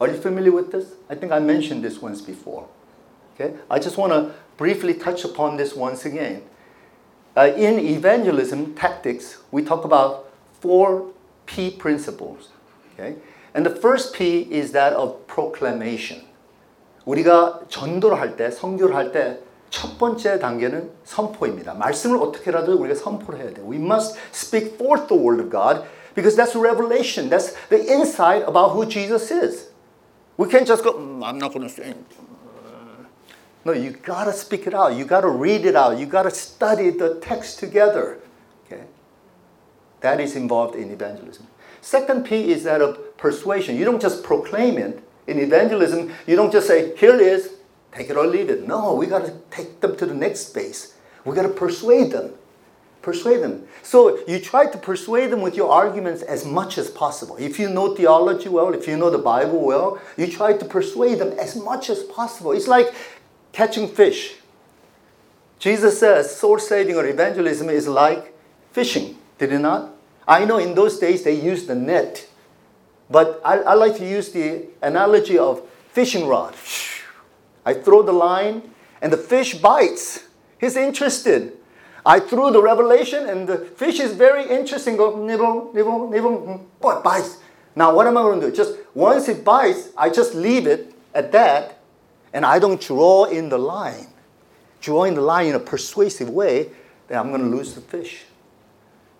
Are 0.00 0.08
you 0.08 0.16
familiar 0.16 0.52
with 0.52 0.72
this? 0.72 0.94
I 1.08 1.14
think 1.14 1.32
I 1.32 1.38
mentioned 1.38 1.82
this 1.82 2.02
once 2.02 2.20
before. 2.20 2.66
Okay? 3.34 3.54
I 3.70 3.78
just 3.78 3.96
want 3.96 4.12
to 4.12 4.34
briefly 4.56 4.94
touch 4.94 5.24
upon 5.24 5.56
this 5.56 5.74
once 5.74 6.04
again. 6.04 6.42
Uh, 7.36 7.52
in 7.56 7.78
evangelism 7.78 8.74
tactics, 8.74 9.38
we 9.50 9.62
talk 9.62 9.84
about 9.84 10.30
four 10.60 11.12
P 11.46 11.70
principles. 11.70 12.50
Okay? 12.92 13.16
And 13.54 13.64
the 13.64 13.70
first 13.74 14.14
P 14.14 14.42
is 14.50 14.72
that 14.72 14.92
of 14.92 15.26
proclamation. 15.26 16.22
우리가 17.06 17.68
전도를 17.68 18.18
할 18.18 18.36
때, 18.36 18.50
선교를 18.50 18.94
할때 18.94 19.38
첫 19.68 19.98
번째 19.98 20.38
단계는 20.38 20.90
선포입니다. 21.04 21.74
말씀을 21.74 22.16
어떻게라도 22.18 22.78
우리가 22.78 22.94
선포를 22.94 23.40
해야 23.40 23.52
돼요. 23.52 23.66
We 23.68 23.76
must 23.76 24.16
speak 24.32 24.74
forth 24.74 25.08
the 25.08 25.20
word 25.20 25.42
of 25.42 25.50
God 25.50 25.84
because 26.15 26.35
that's 26.35 26.55
revelation. 26.55 27.29
That's 27.29 27.53
the 27.67 27.83
insight 27.91 28.43
about 28.47 28.69
who 28.69 28.85
Jesus 28.85 29.31
is. 29.31 29.69
We 30.37 30.47
can't 30.47 30.67
just 30.67 30.83
go, 30.83 30.93
mm, 30.93 31.25
I'm 31.25 31.37
not 31.37 31.53
going 31.53 31.67
to 31.67 31.73
say 31.73 31.93
No, 33.65 33.73
you 33.73 33.91
got 33.91 34.25
to 34.25 34.33
speak 34.33 34.67
it 34.67 34.73
out. 34.73 34.95
You 34.95 35.05
got 35.05 35.21
to 35.21 35.29
read 35.29 35.65
it 35.65 35.75
out. 35.75 35.99
You 35.99 36.05
got 36.05 36.23
to 36.23 36.31
study 36.31 36.91
the 36.91 37.19
text 37.19 37.59
together. 37.59 38.19
Okay? 38.65 38.83
That 39.99 40.19
is 40.19 40.35
involved 40.35 40.75
in 40.75 40.91
evangelism. 40.91 41.47
Second 41.81 42.25
P 42.25 42.51
is 42.51 42.63
that 42.63 42.81
of 42.81 43.17
persuasion. 43.17 43.75
You 43.75 43.85
don't 43.85 44.01
just 44.01 44.23
proclaim 44.23 44.77
it. 44.77 45.03
In 45.27 45.39
evangelism, 45.39 46.11
you 46.25 46.35
don't 46.35 46.51
just 46.51 46.67
say, 46.67 46.95
here 46.95 47.13
it 47.13 47.21
is, 47.21 47.53
take 47.91 48.09
it 48.09 48.17
or 48.17 48.25
leave 48.25 48.49
it. 48.49 48.67
No, 48.67 48.95
we 48.95 49.05
got 49.05 49.25
to 49.25 49.33
take 49.51 49.79
them 49.81 49.95
to 49.97 50.05
the 50.05 50.13
next 50.13 50.47
space. 50.47 50.95
We 51.25 51.35
got 51.35 51.43
to 51.43 51.49
persuade 51.49 52.11
them. 52.11 52.33
Persuade 53.09 53.41
them. 53.41 53.67
So 53.81 54.19
you 54.27 54.39
try 54.39 54.67
to 54.67 54.77
persuade 54.77 55.31
them 55.31 55.41
with 55.41 55.55
your 55.55 55.71
arguments 55.71 56.21
as 56.21 56.45
much 56.45 56.77
as 56.77 56.91
possible. 56.91 57.37
If 57.37 57.57
you 57.57 57.67
know 57.67 57.95
theology 57.95 58.49
well, 58.49 58.71
if 58.75 58.87
you 58.87 58.97
know 58.97 59.09
the 59.09 59.17
Bible 59.17 59.65
well, 59.65 59.99
you 60.15 60.27
try 60.27 60.53
to 60.53 60.63
persuade 60.63 61.17
them 61.17 61.31
as 61.39 61.55
much 61.55 61.89
as 61.89 62.03
possible. 62.03 62.51
It's 62.51 62.67
like 62.67 62.93
catching 63.51 63.87
fish. 63.87 64.35
Jesus 65.57 65.99
says 65.99 66.35
soul 66.35 66.59
saving 66.59 66.97
or 66.97 67.07
evangelism 67.07 67.67
is 67.69 67.87
like 67.87 68.31
fishing, 68.73 69.17
did 69.39 69.51
it 69.53 69.57
not? 69.57 69.89
I 70.27 70.45
know 70.45 70.59
in 70.59 70.75
those 70.75 70.99
days 70.99 71.23
they 71.23 71.33
used 71.33 71.65
the 71.65 71.73
net, 71.73 72.27
but 73.09 73.41
I, 73.43 73.57
I 73.57 73.73
like 73.73 73.97
to 73.97 74.07
use 74.07 74.31
the 74.31 74.67
analogy 74.83 75.39
of 75.39 75.67
fishing 75.91 76.27
rod. 76.27 76.53
I 77.65 77.73
throw 77.73 78.03
the 78.03 78.11
line 78.13 78.69
and 79.01 79.11
the 79.11 79.17
fish 79.17 79.55
bites. 79.55 80.25
He's 80.59 80.77
interested. 80.77 81.57
I 82.06 82.20
threw 82.20 82.50
the 82.50 82.62
revelation 82.62 83.28
and 83.28 83.48
the 83.48 83.58
fish 83.58 83.98
is 83.98 84.12
very 84.12 84.48
interesting. 84.48 84.96
Go 84.96 85.16
nibble, 85.16 85.72
nibble, 85.72 86.10
nibble. 86.10 86.66
Boy, 86.80 86.98
it 86.98 87.04
bites. 87.04 87.38
Now 87.74 87.94
what 87.94 88.06
am 88.06 88.16
I 88.16 88.22
going 88.22 88.40
to 88.40 88.50
do? 88.50 88.52
Just 88.54 88.76
once 88.94 89.28
it 89.28 89.44
bites, 89.44 89.88
I 89.96 90.10
just 90.10 90.34
leave 90.34 90.66
it 90.66 90.94
at 91.14 91.32
that, 91.32 91.78
and 92.32 92.44
I 92.44 92.58
don't 92.58 92.80
draw 92.80 93.24
in 93.24 93.48
the 93.48 93.58
line. 93.58 94.08
Draw 94.80 95.04
in 95.04 95.14
the 95.14 95.20
line 95.20 95.46
in 95.46 95.54
a 95.54 95.60
persuasive 95.60 96.28
way, 96.28 96.70
then 97.08 97.18
I'm 97.18 97.30
going 97.30 97.40
to 97.40 97.56
lose 97.56 97.74
the 97.74 97.80
fish. 97.80 98.24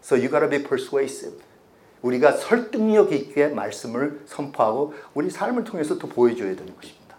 So 0.00 0.14
you 0.14 0.28
got 0.28 0.40
to 0.40 0.48
be 0.48 0.58
persuasive. 0.58 1.42
우리가 2.02 2.32
설득력 2.32 3.12
있게 3.12 3.48
말씀을 3.48 4.20
선포하고 4.26 4.92
우리 5.14 5.30
삶을 5.30 5.64
통해서 5.64 5.96
또 5.96 6.06
보여줘야 6.06 6.54
되는 6.54 6.76
것입니다. 6.76 7.16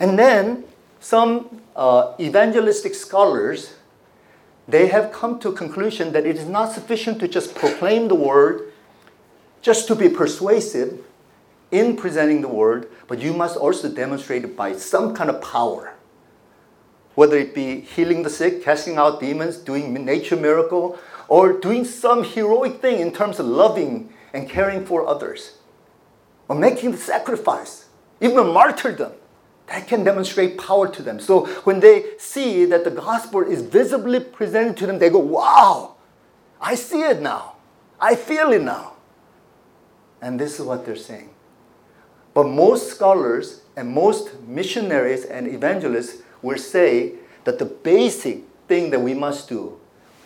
And 0.00 0.16
then 0.16 0.64
some 1.00 1.62
uh, 1.76 2.14
evangelistic 2.20 2.94
scholars, 2.94 3.74
they 4.71 4.87
have 4.87 5.11
come 5.11 5.39
to 5.39 5.49
a 5.49 5.53
conclusion 5.53 6.13
that 6.13 6.25
it 6.25 6.37
is 6.37 6.47
not 6.47 6.71
sufficient 6.71 7.19
to 7.19 7.27
just 7.27 7.55
proclaim 7.55 8.07
the 8.07 8.15
word, 8.15 8.71
just 9.61 9.87
to 9.87 9.95
be 9.95 10.09
persuasive 10.09 11.03
in 11.71 11.95
presenting 11.95 12.41
the 12.41 12.47
word, 12.47 12.89
but 13.07 13.19
you 13.19 13.33
must 13.33 13.57
also 13.57 13.89
demonstrate 13.89 14.43
it 14.43 14.55
by 14.55 14.73
some 14.73 15.13
kind 15.13 15.29
of 15.29 15.41
power. 15.41 15.93
Whether 17.15 17.37
it 17.37 17.53
be 17.53 17.81
healing 17.81 18.23
the 18.23 18.29
sick, 18.29 18.63
casting 18.63 18.97
out 18.97 19.19
demons, 19.19 19.57
doing 19.57 19.93
nature 20.05 20.35
miracle, 20.37 20.97
or 21.27 21.53
doing 21.53 21.85
some 21.85 22.23
heroic 22.23 22.81
thing 22.81 22.99
in 22.99 23.11
terms 23.11 23.39
of 23.39 23.45
loving 23.45 24.11
and 24.33 24.49
caring 24.49 24.85
for 24.85 25.05
others, 25.05 25.57
or 26.47 26.55
making 26.55 26.91
the 26.91 26.97
sacrifice, 26.97 27.85
even 28.21 28.47
martyrdom 28.47 29.11
that 29.71 29.87
can 29.87 30.03
demonstrate 30.03 30.57
power 30.57 30.87
to 30.89 31.01
them. 31.01 31.19
So 31.19 31.45
when 31.63 31.79
they 31.79 32.17
see 32.17 32.65
that 32.65 32.83
the 32.83 32.91
gospel 32.91 33.41
is 33.41 33.61
visibly 33.61 34.19
presented 34.19 34.75
to 34.77 34.85
them, 34.85 34.99
they 34.99 35.09
go, 35.09 35.19
wow, 35.19 35.95
I 36.59 36.75
see 36.75 37.01
it 37.01 37.21
now. 37.21 37.55
I 37.99 38.15
feel 38.15 38.51
it 38.51 38.63
now. 38.63 38.93
And 40.21 40.37
this 40.37 40.59
is 40.59 40.65
what 40.65 40.85
they're 40.85 40.97
saying. 40.97 41.29
But 42.33 42.47
most 42.47 42.89
scholars 42.89 43.61
and 43.77 43.89
most 43.89 44.41
missionaries 44.41 45.23
and 45.23 45.47
evangelists 45.47 46.21
will 46.41 46.57
say 46.57 47.13
that 47.45 47.57
the 47.57 47.65
basic 47.65 48.43
thing 48.67 48.89
that 48.89 48.99
we 48.99 49.13
must 49.13 49.47
do, 49.47 49.79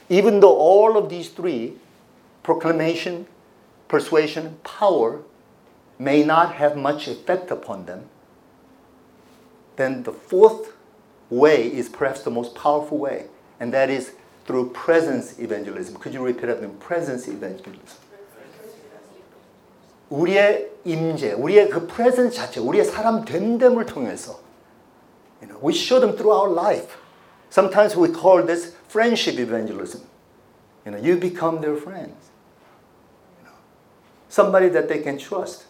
even 0.09 0.39
though 0.39 0.57
all 0.57 0.97
of 0.97 1.07
these 1.09 1.29
three, 1.29 1.73
proclamation, 2.41 3.27
persuasion, 3.87 4.57
power, 4.63 5.21
may 5.99 6.23
not 6.23 6.55
have 6.55 6.75
much 6.75 7.07
effect 7.07 7.51
upon 7.51 7.85
them, 7.85 8.09
then 9.76 10.02
the 10.02 10.12
fourth 10.12 10.72
way 11.30 11.72
is 11.72 11.88
perhaps 11.88 12.22
the 12.22 12.30
most 12.30 12.54
powerful 12.54 12.98
way, 12.98 13.26
and 13.58 13.72
that 13.72 13.90
is 13.90 14.12
through 14.46 14.70
presence 14.70 15.38
evangelism. 15.38 15.96
Could 15.96 16.12
you 16.14 16.22
repeat 16.24 16.46
that? 16.46 16.80
Presence 16.80 17.28
evangelism. 17.28 17.98
우리의 20.10 20.70
임재, 20.84 21.34
우리의 21.34 21.70
그 21.70 21.86
presence 21.86 22.36
자체, 22.36 22.58
우리의 22.60 22.84
사람 22.84 23.24
된됨을 23.24 23.86
통해서, 23.86 24.40
you 25.40 25.46
know, 25.46 25.56
we 25.62 25.72
show 25.72 26.00
them 26.00 26.16
through 26.16 26.32
our 26.32 26.48
life. 26.50 26.98
Sometimes 27.48 27.96
we 27.96 28.08
call 28.08 28.42
this 28.42 28.74
friendship 28.88 29.38
evangelism. 29.38 30.02
You 30.84 30.92
know, 30.92 30.98
you 30.98 31.16
become 31.16 31.60
their 31.60 31.76
friends. 31.76 32.30
You 33.38 33.46
know, 33.46 33.56
somebody 34.28 34.68
that 34.70 34.88
they 34.88 34.98
can 34.98 35.16
trust, 35.16 35.66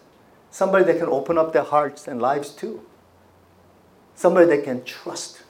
Somebody 0.51 0.85
that 0.85 0.99
can 0.99 1.09
open 1.09 1.39
up 1.39 1.53
their 1.53 1.63
hearts 1.63 2.09
and 2.09 2.21
lives 2.21 2.51
to. 2.57 2.83
Somebody 4.16 4.48
they 4.48 4.62
can 4.62 4.84
trust. 4.84 5.44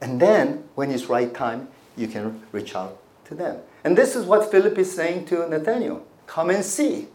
And 0.00 0.20
then, 0.20 0.64
when 0.74 0.90
it's 0.90 1.06
right 1.06 1.32
time, 1.32 1.68
you 1.96 2.08
can 2.08 2.42
reach 2.52 2.74
out 2.74 2.98
to 3.26 3.34
them. 3.34 3.58
And 3.84 3.96
this 3.96 4.16
is 4.16 4.24
what 4.24 4.50
Philip 4.50 4.78
is 4.78 4.94
saying 4.94 5.26
to 5.26 5.48
Nathaniel 5.48 6.06
come 6.26 6.50
and 6.50 6.64
see. 6.64 7.08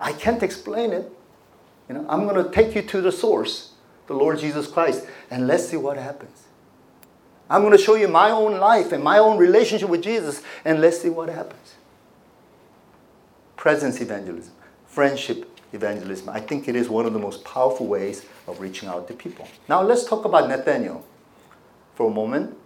I 0.00 0.12
can't 0.12 0.42
explain 0.42 0.92
it. 0.92 1.10
You 1.88 1.96
know, 1.96 2.06
I'm 2.08 2.26
going 2.26 2.42
to 2.42 2.50
take 2.50 2.74
you 2.74 2.82
to 2.82 3.00
the 3.00 3.12
source, 3.12 3.72
the 4.06 4.14
Lord 4.14 4.38
Jesus 4.38 4.66
Christ, 4.66 5.06
and 5.30 5.46
let's 5.46 5.68
see 5.68 5.76
what 5.76 5.96
happens. 5.96 6.44
I'm 7.48 7.62
going 7.62 7.76
to 7.76 7.82
show 7.82 7.94
you 7.94 8.08
my 8.08 8.30
own 8.30 8.58
life 8.58 8.92
and 8.92 9.02
my 9.02 9.18
own 9.18 9.38
relationship 9.38 9.88
with 9.88 10.02
Jesus, 10.02 10.42
and 10.64 10.80
let's 10.80 11.00
see 11.00 11.10
what 11.10 11.28
happens. 11.28 11.74
Presence 13.56 14.00
evangelism, 14.00 14.52
friendship 14.86 15.55
evangelism. 15.72 16.28
I 16.28 16.40
think 16.40 16.68
it 16.68 16.76
is 16.76 16.88
one 16.88 17.06
of 17.06 17.12
the 17.12 17.18
most 17.18 17.44
powerful 17.44 17.86
ways 17.86 18.24
of 18.46 18.60
reaching 18.60 18.88
out 18.88 19.08
to 19.08 19.14
people. 19.14 19.48
Now 19.68 19.82
let's 19.82 20.04
talk 20.04 20.24
about 20.24 20.48
Nathaniel 20.48 21.04
for 21.94 22.10
a 22.10 22.14
moment. 22.14 22.56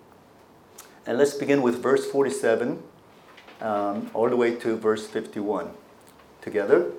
And 1.06 1.18
let's 1.18 1.34
begin 1.34 1.62
with 1.62 1.82
verse 1.82 2.06
47 2.06 2.82
um, 3.60 4.10
all 4.14 4.28
the 4.28 4.36
way 4.36 4.54
to 4.56 4.76
verse 4.76 5.06
51 5.06 5.70
together. 6.40 6.92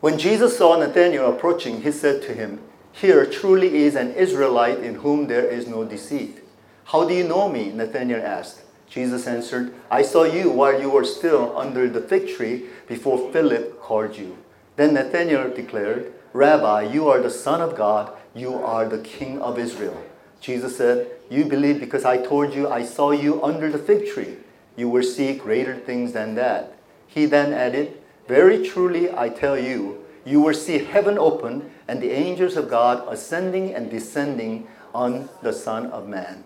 When 0.00 0.18
Jesus 0.18 0.56
saw 0.56 0.76
Nathanael 0.76 1.32
approaching, 1.32 1.82
he 1.82 1.90
said 1.90 2.22
to 2.22 2.34
him, 2.34 2.60
Here 2.92 3.26
truly 3.26 3.76
is 3.78 3.96
an 3.96 4.12
Israelite 4.14 4.78
in 4.78 4.96
whom 4.96 5.26
there 5.26 5.46
is 5.46 5.66
no 5.66 5.84
deceit. 5.84 6.42
How 6.84 7.06
do 7.06 7.14
you 7.14 7.24
know 7.24 7.48
me? 7.48 7.70
Nathanael 7.70 8.24
asked. 8.24 8.62
Jesus 8.88 9.26
answered, 9.26 9.74
I 9.90 10.02
saw 10.02 10.24
you 10.24 10.50
while 10.50 10.80
you 10.80 10.88
were 10.88 11.04
still 11.04 11.56
under 11.58 11.88
the 11.88 12.00
fig 12.00 12.34
tree 12.34 12.66
before 12.86 13.30
Philip 13.32 13.80
called 13.80 14.16
you. 14.16 14.38
Then 14.77 14.93
Nathanael 14.93 15.53
declared, 15.53 16.13
Rabbi, 16.33 16.83
you 16.83 17.07
are 17.09 17.21
the 17.21 17.29
Son 17.29 17.61
of 17.61 17.75
God, 17.75 18.11
you 18.33 18.55
are 18.55 18.87
the 18.87 18.97
King 18.97 19.41
of 19.41 19.59
Israel. 19.59 20.03
Jesus 20.41 20.77
said, 20.77 21.07
You 21.29 21.45
believe 21.45 21.79
because 21.79 22.05
I 22.05 22.17
told 22.17 22.53
you 22.53 22.67
I 22.67 22.83
saw 22.83 23.11
you 23.11 23.43
under 23.43 23.69
the 23.69 23.77
fig 23.77 24.07
tree. 24.11 24.37
You 24.75 24.89
will 24.89 25.03
see 25.03 25.35
greater 25.35 25.77
things 25.77 26.13
than 26.13 26.35
that. 26.35 26.73
He 27.07 27.25
then 27.25 27.53
added, 27.53 27.97
Very 28.27 28.67
truly 28.67 29.11
I 29.15 29.29
tell 29.29 29.57
you, 29.57 30.03
you 30.25 30.41
will 30.41 30.53
see 30.53 30.79
heaven 30.79 31.17
open 31.19 31.69
and 31.87 32.01
the 32.01 32.11
angels 32.11 32.57
of 32.57 32.69
God 32.69 33.05
ascending 33.07 33.73
and 33.75 33.89
descending 33.89 34.67
on 34.93 35.29
the 35.41 35.53
Son 35.53 35.87
of 35.87 36.07
Man. 36.07 36.43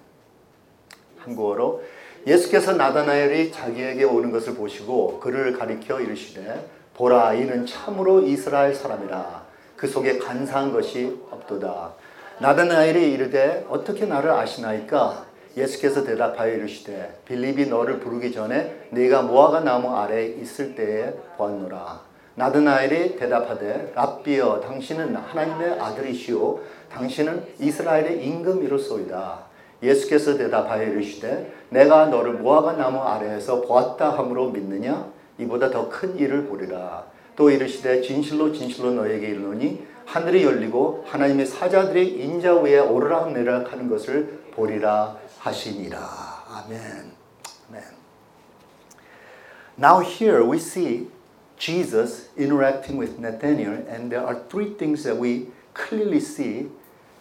한국어로 1.20 1.84
예수께서 2.26 2.74
나다나엘이 2.74 3.52
자기에게 3.52 4.04
오는 4.04 4.32
것을 4.32 4.56
보시고 4.56 5.20
그를 5.20 5.58
가리켜 5.58 6.02
이르시되 6.02 6.66
보라 7.03 7.35
이는 7.35 7.67
참으로 7.67 8.21
이스라엘 8.23 8.73
사람이라. 8.73 9.43
그 9.77 9.89
속에 9.89 10.19
간사한 10.19 10.73
것이 10.73 11.21
없도다. 11.33 11.95
나다나엘이 12.39 13.11
이르되 13.11 13.67
어떻게 13.69 14.07
나를 14.07 14.31
아시나이까? 14.31 15.27
예수께서 15.57 16.05
대답하여 16.05 16.55
이르시되 16.55 17.23
빌립이 17.25 17.67
너를 17.67 17.99
부르기 17.99 18.31
전에 18.31 18.87
네가 18.91 19.23
무화과 19.23 19.61
나무 19.63 19.97
아래 19.97 20.27
있을 20.27 20.77
때에 20.77 21.13
보았노라. 21.37 22.01
나드나엘이 22.37 23.17
대답하되 23.17 23.91
랍비여 23.97 24.61
당신은 24.61 25.17
하나님의 25.17 25.81
아들이시오. 25.81 26.61
당신은 26.89 27.45
이스라엘의 27.59 28.25
임금이로소이다. 28.25 29.39
예수께서 29.83 30.39
대답하여 30.39 30.85
이르시되 30.85 31.53
내가 31.71 32.07
너를 32.07 32.35
무화과 32.35 32.75
나무 32.75 33.01
아래에서 33.01 33.61
보았다 33.63 34.11
함으로 34.17 34.51
믿느냐 34.51 35.11
이보다 35.39 35.71
더 35.71 35.89
큰 35.89 36.17
일을 36.19 36.47
보리라 36.47 37.07
또 37.37 37.51
이르시되 37.51 38.03
진실로 38.03 38.53
진실로 38.53 38.93
너에게 38.93 39.29
이르노니 39.29 39.87
하늘이 40.05 40.45
열리고 40.45 41.05
하나님의 41.07 41.47
사자들이 41.47 42.23
인자 42.23 42.57
위에 42.57 42.79
오르락 42.79 43.33
내리락 43.33 43.73
하는 43.73 43.89
것을 43.89 44.43
보리라 44.53 45.17
하시니라. 45.39 45.99
아멘. 46.49 47.13
아멘. 47.71 47.83
Now 49.79 50.01
here 50.01 50.45
we 50.45 50.59
see 50.59 51.09
Jesus 51.57 52.29
interacting 52.37 52.99
with 52.99 53.19
Nathaniel 53.19 53.87
and 53.89 54.11
there 54.11 54.25
are 54.25 54.43
three 54.51 54.75
things 54.77 55.05
that 55.05 55.19
we 55.19 55.49
clearly 55.73 56.21
see 56.21 56.69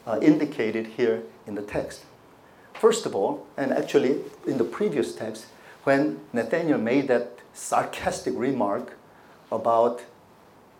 uh, 0.06 0.20
indicated 0.22 0.88
here 0.98 1.24
in 1.48 1.56
the 1.56 1.62
text. 1.62 2.04
First 2.74 3.06
of 3.06 3.16
all, 3.16 3.46
and 3.58 3.72
actually 3.72 4.24
in 4.46 4.58
the 4.58 4.66
previous 4.66 5.16
text, 5.16 5.46
when 5.84 6.20
Nathaniel 6.34 6.78
made 6.78 7.08
that 7.08 7.40
sarcastic 7.54 8.34
remark 8.36 8.98
about 9.52 10.04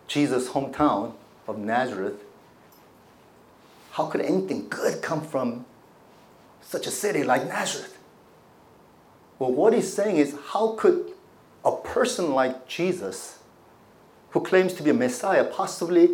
Jesus' 0.06 0.48
hometown, 0.48 1.14
of 1.46 1.58
Nazareth, 1.58 2.22
how 3.92 4.06
could 4.06 4.20
anything 4.20 4.68
good 4.68 5.02
come 5.02 5.20
from 5.20 5.64
such 6.60 6.86
a 6.86 6.90
city 6.90 7.22
like 7.22 7.46
Nazareth? 7.46 7.98
Well, 9.38 9.52
what 9.52 9.72
he's 9.72 9.92
saying 9.92 10.16
is, 10.16 10.36
how 10.50 10.74
could 10.74 11.12
a 11.64 11.76
person 11.76 12.32
like 12.32 12.66
Jesus, 12.66 13.38
who 14.30 14.40
claims 14.40 14.72
to 14.74 14.82
be 14.82 14.90
a 14.90 14.94
Messiah, 14.94 15.44
possibly 15.44 16.10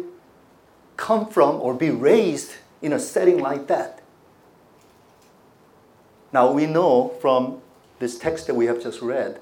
come 0.96 1.28
from 1.28 1.56
or 1.60 1.74
be 1.74 1.90
raised 1.90 2.54
in 2.82 2.92
a 2.92 2.98
setting 2.98 3.38
like 3.38 3.66
that? 3.68 4.02
Now, 6.32 6.52
we 6.52 6.66
know 6.66 7.16
from 7.20 7.62
this 7.98 8.18
text 8.18 8.46
that 8.46 8.54
we 8.54 8.66
have 8.66 8.82
just 8.82 9.02
read 9.02 9.40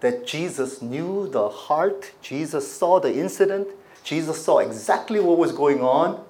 that 0.00 0.26
Jesus 0.26 0.80
knew 0.80 1.28
the 1.28 1.48
heart, 1.48 2.12
Jesus 2.22 2.70
saw 2.70 2.98
the 2.98 3.14
incident, 3.14 3.68
Jesus 4.02 4.42
saw 4.42 4.58
exactly 4.58 5.20
what 5.20 5.38
was 5.38 5.52
going 5.52 5.82
on 5.82 6.24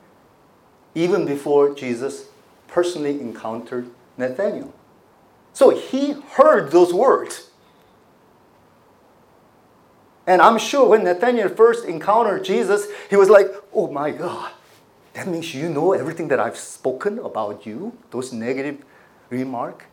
even 0.94 1.24
before 1.24 1.72
Jesus 1.74 2.26
personally 2.66 3.20
encountered 3.20 3.88
Nathanael. 4.16 4.72
So 5.52 5.70
he 5.70 6.12
heard 6.12 6.72
those 6.72 6.92
words. 6.92 7.50
And 10.26 10.42
I'm 10.42 10.58
sure 10.58 10.88
when 10.88 11.04
Nathanael 11.04 11.48
first 11.48 11.84
encountered 11.84 12.44
Jesus, 12.44 12.86
he 13.08 13.16
was 13.16 13.28
like, 13.28 13.46
oh 13.72 13.90
my 13.90 14.10
God, 14.10 14.52
that 15.14 15.26
means 15.26 15.54
you 15.54 15.68
know 15.68 15.92
everything 15.92 16.28
that 16.28 16.38
I've 16.38 16.58
spoken 16.58 17.18
about 17.18 17.66
you, 17.66 17.96
those 18.10 18.32
negative 18.32 18.84
remarks. 19.28 19.86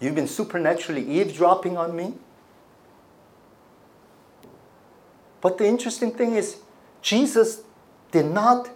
You've 0.00 0.14
been 0.14 0.28
supernaturally 0.28 1.08
eavesdropping 1.08 1.76
on 1.76 1.94
me. 1.94 2.14
But 5.40 5.58
the 5.58 5.66
interesting 5.66 6.12
thing 6.12 6.34
is, 6.34 6.58
Jesus 7.02 7.62
did 8.10 8.26
not 8.26 8.70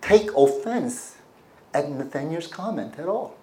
take 0.00 0.30
offense 0.36 1.16
at 1.74 1.90
Nathanael's 1.90 2.46
comment 2.46 2.98
at 2.98 3.06
all. 3.06 3.36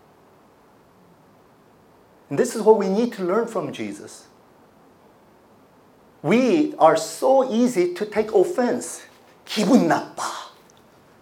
And 2.29 2.39
this 2.39 2.55
is 2.55 2.61
what 2.61 2.77
we 2.77 2.89
need 2.89 3.13
to 3.13 3.23
learn 3.23 3.47
from 3.47 3.71
Jesus. 3.71 4.27
We 6.21 6.73
are 6.79 6.97
so 6.97 7.49
easy 7.49 7.93
to 7.93 8.05
take 8.05 8.33
offense. 8.33 9.03
기분 9.45 9.87
나빠. 9.87 10.23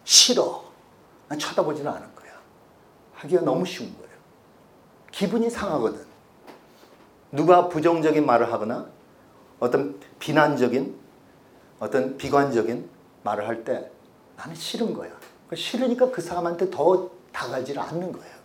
싫어. 0.06 0.64
난 1.28 1.38
쳐다보지는 1.38 1.92
않을 1.92 2.16
거야. 2.16 2.32
하기가 3.16 3.42
너무 3.42 3.66
쉬운 3.66 3.94
거예요. 3.98 4.07
기분이 5.19 5.51
상하거든. 5.51 6.07
누가 7.33 7.69
부정적인 7.69 8.25
말을 8.25 8.53
하거나 8.53 8.87
어떤 9.59 9.99
비난적인 10.21 10.95
어떤 11.81 12.17
비관적인 12.17 12.89
말을 13.25 13.49
할 13.49 13.65
때 13.65 13.91
나는 14.37 14.55
싫은 14.55 14.95
거야. 14.95 15.11
싫으니까 15.53 16.13
그 16.13 16.23
사람한테 16.23 16.71
더 16.71 17.11
다가지를 17.33 17.83
않는 17.83 18.13
거예요. 18.13 18.39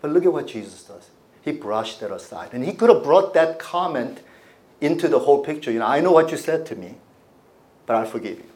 But 0.00 0.10
look 0.14 0.24
at 0.24 0.32
what 0.32 0.50
Jesus 0.50 0.86
does. 0.86 1.10
He 1.44 1.52
brushed 1.52 2.00
that 2.00 2.14
aside. 2.14 2.56
And 2.56 2.64
he 2.64 2.72
could 2.74 2.88
have 2.88 3.04
brought 3.04 3.34
that 3.34 3.58
comment 3.60 4.22
into 4.80 5.06
the 5.06 5.20
whole 5.20 5.44
picture. 5.44 5.70
You 5.70 5.80
know, 5.80 5.92
I 5.92 6.00
know 6.00 6.16
what 6.16 6.32
you 6.32 6.38
said 6.40 6.64
to 6.72 6.76
me, 6.80 6.96
but 7.84 7.94
I 7.94 8.08
forgive 8.08 8.40
you. 8.40 8.48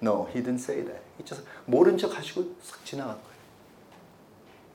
No, 0.00 0.28
he 0.32 0.40
didn't 0.40 0.64
say 0.64 0.80
that. 0.80 1.04
He 1.18 1.24
just 1.28 1.44
모른 1.68 1.98
척 1.98 2.16
하시고 2.16 2.56
싹 2.64 2.82
지나간 2.86 3.20
거예요. 3.20 3.33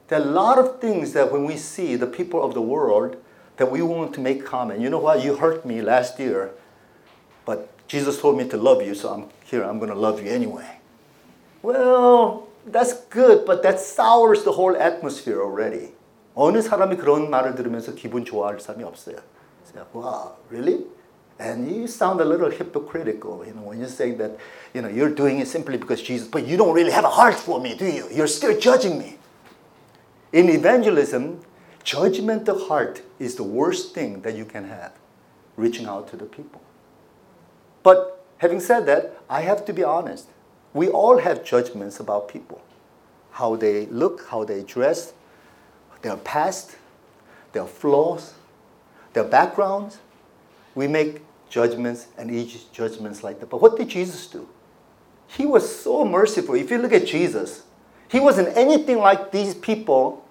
There 0.09 0.21
are 0.21 0.23
a 0.23 0.27
lot 0.27 0.59
of 0.59 0.81
things 0.81 1.13
that 1.15 1.33
when 1.33 1.45
we 1.45 1.57
see 1.57 1.97
the 1.97 2.07
people 2.07 2.43
of 2.45 2.55
the 2.55 2.61
world 2.61 3.17
that 3.57 3.71
we 3.71 3.83
want 3.83 4.15
to 4.15 4.21
make 4.21 4.45
comment. 4.45 4.81
You 4.81 4.91
know 4.91 4.99
what? 4.99 5.23
You 5.23 5.37
hurt 5.37 5.65
me 5.65 5.81
last 5.81 6.19
year, 6.19 6.53
but 7.45 7.71
Jesus 7.89 8.21
told 8.21 8.37
me 8.37 8.49
to 8.49 8.57
love 8.57 8.83
you, 8.83 8.95
so 8.95 9.11
I'm 9.11 9.27
here. 9.45 9.63
I'm 9.63 9.79
going 9.79 9.91
to 9.91 9.99
love 9.99 10.23
you 10.23 10.31
anyway. 10.31 10.79
Well, 11.63 12.49
that's 12.67 13.05
good, 13.07 13.47
but 13.47 13.63
that 13.63 13.81
sours 13.81 14.45
the 14.45 14.53
whole 14.53 14.77
atmosphere 14.77 15.41
already. 15.41 15.93
어느 16.35 16.61
사람이 16.61 16.97
그런 16.97 17.31
말을 17.31 17.55
들으면서 17.55 17.95
기분 17.95 18.25
좋아할 18.25 18.59
사람이 18.59 18.83
없어요. 18.83 19.17
So, 19.65 19.87
wow, 19.95 20.33
really? 20.51 20.85
And 21.39 21.71
you 21.71 21.87
sound 21.87 22.21
a 22.21 22.25
little 22.25 22.51
hypocritical, 22.51 23.45
you 23.47 23.55
know, 23.55 23.63
when 23.63 23.81
you 23.81 23.87
say 23.87 24.13
that, 24.13 24.37
you 24.73 24.83
know, 24.83 24.89
you're 24.89 25.15
doing 25.15 25.39
it 25.39 25.49
simply 25.49 25.77
because 25.77 26.03
Jesus, 26.03 26.27
but 26.29 26.47
you 26.47 26.57
don't 26.57 26.75
really 26.75 26.91
have 26.91 27.05
a 27.05 27.09
heart 27.09 27.35
for 27.35 27.61
me, 27.61 27.75
do 27.75 27.87
you? 27.87 28.09
You're 28.13 28.29
still 28.29 28.59
judging 28.59 28.99
me. 28.99 29.18
In 30.32 30.50
evangelism, 30.50 31.42
judgmental 31.84 32.68
heart 32.68 33.02
is 33.18 33.36
the 33.36 33.44
worst 33.44 33.94
thing 33.94 34.22
that 34.22 34.36
you 34.36 34.46
can 34.46 34.66
have, 34.66 34.94
reaching 35.58 35.86
out 35.86 36.08
to 36.10 36.18
the 36.18 36.26
people. 36.26 36.62
But 37.82 38.26
having 38.38 38.60
said 38.60 38.86
that, 38.86 39.18
I 39.30 39.42
have 39.42 39.66
to 39.66 39.74
be 39.74 39.84
honest. 39.84 40.28
We 40.74 40.88
all 40.88 41.18
have 41.20 41.44
judgments 41.44 42.00
about 42.00 42.28
people 42.28 42.62
how 43.32 43.56
they 43.56 43.86
look, 43.86 44.28
how 44.28 44.44
they 44.44 44.62
dress, 44.64 45.14
their 46.02 46.18
past, 46.18 46.76
their 47.54 47.66
flaws, 47.66 48.34
their 49.14 49.24
backgrounds. 49.24 50.00
We 50.76 50.88
make 50.88 51.22
judgments 51.50 52.08
and 52.18 52.30
each 52.30 52.70
judgments 52.74 53.24
like 53.24 53.40
that. 53.40 53.50
But 53.50 53.62
what 53.62 53.78
did 53.78 53.88
Jesus 53.88 54.28
do? 54.28 54.50
He 55.28 55.46
was 55.46 55.74
so 55.74 56.04
merciful. 56.04 56.56
If 56.56 56.70
you 56.70 56.80
look 56.80 56.92
at 56.92 57.06
Jesus, 57.06 57.64
he 58.10 58.20
wasn't 58.20 58.56
anything 58.58 58.98
like 58.98 59.32
these 59.32 59.54
people 59.54 60.26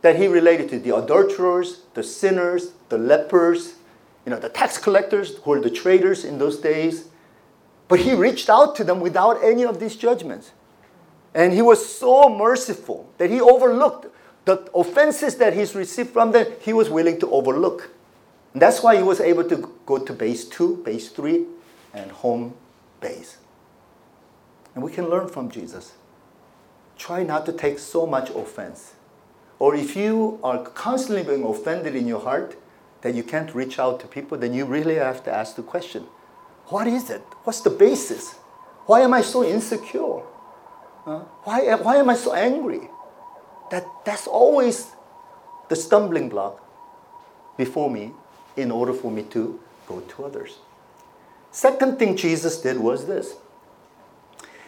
that 0.00 0.16
he 0.16 0.26
related 0.26 0.68
to 0.70 0.78
the 0.78 0.96
adulterers, 0.96 1.82
the 1.94 2.02
sinners, 2.02 2.72
the 2.88 2.98
lepers, 2.98 3.74
you 4.24 4.30
know, 4.30 4.38
the 4.38 4.48
tax 4.48 4.78
collectors 4.78 5.36
who 5.38 5.50
were 5.50 5.60
the 5.60 5.70
traders 5.70 6.24
in 6.24 6.38
those 6.38 6.58
days. 6.58 7.08
But 7.88 8.00
he 8.00 8.14
reached 8.14 8.48
out 8.48 8.74
to 8.76 8.84
them 8.84 9.00
without 9.00 9.42
any 9.44 9.64
of 9.64 9.78
these 9.78 9.96
judgments. 9.96 10.52
And 11.34 11.52
he 11.52 11.62
was 11.62 11.94
so 11.94 12.28
merciful 12.28 13.12
that 13.18 13.30
he 13.30 13.40
overlooked 13.40 14.06
the 14.44 14.68
offenses 14.74 15.36
that 15.36 15.54
he's 15.54 15.74
received 15.74 16.10
from 16.10 16.32
them, 16.32 16.46
he 16.60 16.72
was 16.72 16.90
willing 16.90 17.20
to 17.20 17.30
overlook. 17.30 17.90
And 18.52 18.60
that's 18.60 18.82
why 18.82 18.96
he 18.96 19.02
was 19.02 19.20
able 19.20 19.44
to 19.48 19.72
go 19.86 19.98
to 19.98 20.12
base 20.12 20.44
two, 20.44 20.82
base 20.84 21.08
three, 21.08 21.46
and 21.94 22.10
home 22.10 22.54
base. 23.00 23.38
And 24.74 24.82
we 24.82 24.90
can 24.90 25.08
learn 25.08 25.28
from 25.28 25.50
Jesus. 25.50 25.92
Try 27.02 27.24
not 27.24 27.46
to 27.46 27.52
take 27.52 27.80
so 27.80 28.06
much 28.06 28.30
offense. 28.30 28.92
Or 29.58 29.74
if 29.74 29.96
you 29.96 30.38
are 30.44 30.62
constantly 30.62 31.24
being 31.24 31.42
offended 31.42 31.96
in 31.96 32.06
your 32.06 32.20
heart 32.20 32.56
that 33.00 33.16
you 33.16 33.24
can't 33.24 33.52
reach 33.56 33.80
out 33.80 33.98
to 34.00 34.06
people, 34.06 34.38
then 34.38 34.54
you 34.54 34.64
really 34.64 34.94
have 34.94 35.24
to 35.24 35.32
ask 35.34 35.56
the 35.56 35.64
question 35.64 36.04
what 36.66 36.86
is 36.86 37.10
it? 37.10 37.22
What's 37.42 37.60
the 37.62 37.70
basis? 37.70 38.34
Why 38.86 39.00
am 39.00 39.14
I 39.14 39.22
so 39.22 39.42
insecure? 39.42 40.22
Uh, 41.04 41.18
why, 41.42 41.74
why 41.74 41.96
am 41.96 42.08
I 42.08 42.14
so 42.14 42.34
angry? 42.34 42.88
That, 43.72 43.84
that's 44.04 44.28
always 44.28 44.92
the 45.68 45.74
stumbling 45.74 46.28
block 46.28 46.62
before 47.56 47.90
me 47.90 48.12
in 48.56 48.70
order 48.70 48.92
for 48.92 49.10
me 49.10 49.24
to 49.34 49.58
go 49.88 49.98
to 49.98 50.24
others. 50.24 50.58
Second 51.50 51.98
thing 51.98 52.16
Jesus 52.16 52.60
did 52.60 52.78
was 52.78 53.06
this. 53.06 53.34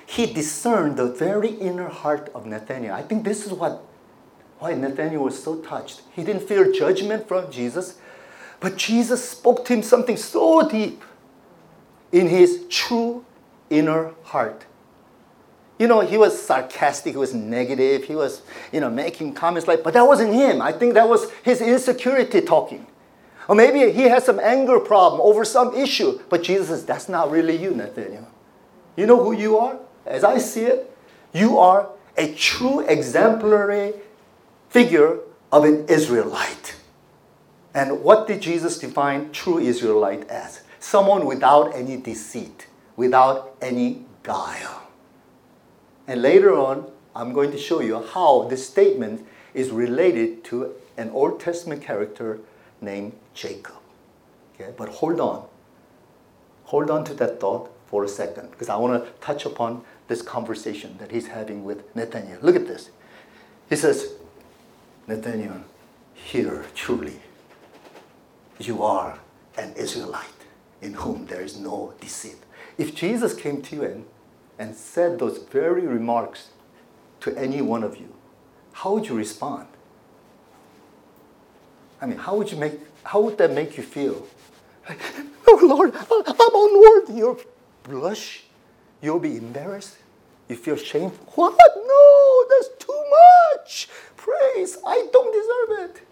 He 0.06 0.32
discerned 0.32 0.96
the 0.96 1.10
very 1.10 1.48
inner 1.48 1.88
heart 1.88 2.30
of 2.34 2.46
Nathaniel. 2.46 2.94
I 2.94 3.02
think 3.02 3.24
this 3.24 3.46
is 3.46 3.52
what 3.52 3.84
why 4.58 4.72
Nathaniel 4.72 5.24
was 5.24 5.42
so 5.42 5.56
touched. 5.56 6.02
He 6.12 6.24
didn't 6.24 6.48
fear 6.48 6.72
judgment 6.72 7.28
from 7.28 7.50
Jesus, 7.50 7.98
but 8.60 8.76
Jesus 8.76 9.28
spoke 9.28 9.64
to 9.66 9.74
him 9.74 9.82
something 9.82 10.16
so 10.16 10.66
deep 10.68 11.02
in 12.12 12.28
his 12.28 12.64
true 12.70 13.24
inner 13.68 14.14
heart. 14.22 14.64
You 15.78 15.88
know, 15.88 16.00
he 16.00 16.16
was 16.16 16.40
sarcastic, 16.40 17.12
he 17.12 17.18
was 17.18 17.34
negative, 17.34 18.04
he 18.04 18.14
was, 18.14 18.42
you 18.72 18.80
know, 18.80 18.88
making 18.88 19.34
comments 19.34 19.66
like, 19.66 19.82
but 19.82 19.92
that 19.94 20.06
wasn't 20.06 20.32
him. 20.32 20.62
I 20.62 20.72
think 20.72 20.94
that 20.94 21.08
was 21.08 21.30
his 21.42 21.60
insecurity 21.60 22.40
talking. 22.40 22.86
Or 23.48 23.54
maybe 23.54 23.92
he 23.92 24.04
has 24.04 24.24
some 24.24 24.38
anger 24.38 24.78
problem 24.78 25.20
over 25.20 25.44
some 25.44 25.74
issue, 25.74 26.20
but 26.30 26.42
Jesus 26.42 26.68
says, 26.68 26.86
that's 26.86 27.08
not 27.08 27.30
really 27.30 27.56
you, 27.56 27.72
Nathaniel. 27.72 28.28
You 28.96 29.06
know 29.06 29.22
who 29.22 29.32
you 29.32 29.58
are? 29.58 29.78
As 30.06 30.24
I 30.24 30.38
see 30.38 30.62
it, 30.62 30.90
you 31.32 31.58
are 31.58 31.88
a 32.16 32.32
true 32.34 32.80
exemplary 32.80 33.94
figure 34.68 35.18
of 35.50 35.64
an 35.64 35.86
Israelite. 35.88 36.76
And 37.74 38.02
what 38.02 38.26
did 38.26 38.42
Jesus 38.42 38.78
define 38.78 39.32
true 39.32 39.58
Israelite 39.58 40.28
as? 40.28 40.62
Someone 40.78 41.26
without 41.26 41.74
any 41.74 41.96
deceit, 41.96 42.68
without 42.96 43.56
any 43.60 44.04
guile. 44.22 44.88
And 46.06 46.22
later 46.22 46.56
on, 46.56 46.90
I'm 47.16 47.32
going 47.32 47.50
to 47.52 47.58
show 47.58 47.80
you 47.80 48.02
how 48.02 48.46
this 48.48 48.68
statement 48.68 49.26
is 49.54 49.70
related 49.70 50.44
to 50.44 50.74
an 50.96 51.10
Old 51.10 51.40
Testament 51.40 51.82
character 51.82 52.40
named 52.80 53.12
Jacob. 53.32 53.76
Okay, 54.54 54.72
but 54.76 54.88
hold 54.88 55.20
on. 55.20 55.46
Hold 56.64 56.90
on 56.90 57.04
to 57.04 57.14
that 57.14 57.40
thought 57.40 57.70
for 57.86 58.04
a 58.04 58.08
second 58.08 58.50
because 58.50 58.68
I 58.68 58.76
want 58.76 59.04
to 59.04 59.10
touch 59.20 59.46
upon 59.46 59.84
this 60.08 60.22
conversation 60.22 60.96
that 60.98 61.10
he's 61.10 61.28
having 61.28 61.64
with 61.64 61.94
Nathaniel. 61.96 62.38
Look 62.42 62.56
at 62.56 62.66
this. 62.66 62.90
He 63.68 63.76
says, 63.76 64.12
Nathaniel, 65.06 65.60
here 66.14 66.64
truly 66.74 67.20
you 68.58 68.82
are 68.82 69.18
an 69.56 69.72
Israelite 69.74 70.28
in 70.82 70.94
whom 70.94 71.26
there 71.26 71.40
is 71.40 71.58
no 71.58 71.94
deceit. 72.00 72.36
If 72.76 72.94
Jesus 72.94 73.34
came 73.34 73.62
to 73.62 73.76
you 73.76 73.84
and 73.84 74.04
and 74.58 74.74
said 74.74 75.18
those 75.18 75.38
very 75.38 75.86
remarks 75.86 76.50
to 77.20 77.36
any 77.36 77.60
one 77.60 77.82
of 77.82 77.96
you, 77.96 78.14
how 78.72 78.94
would 78.94 79.08
you 79.08 79.16
respond? 79.16 79.66
I 82.00 82.06
mean, 82.06 82.18
how 82.18 82.36
would 82.36 82.50
you 82.50 82.58
make 82.58 82.78
how 83.04 83.20
would 83.20 83.38
that 83.38 83.52
make 83.52 83.76
you 83.76 83.82
feel? 83.82 84.26
Like, 84.88 85.00
oh 85.48 85.58
Lord, 85.62 85.94
I'm 85.94 86.54
unworthy. 86.54 87.14
You'll 87.14 87.40
blush, 87.82 88.43
you'll 89.04 89.20
be 89.20 89.36
embarrassed, 89.36 89.96
you 90.48 90.56
feel 90.56 90.76
shameful. 90.76 91.26
What? 91.34 91.56
No, 91.76 92.44
that's 92.48 92.70
too 92.78 93.02
much. 93.54 93.88
Praise, 94.16 94.78
I 94.86 95.06
don't 95.12 95.32
deserve 95.32 95.90
it. 95.90 96.02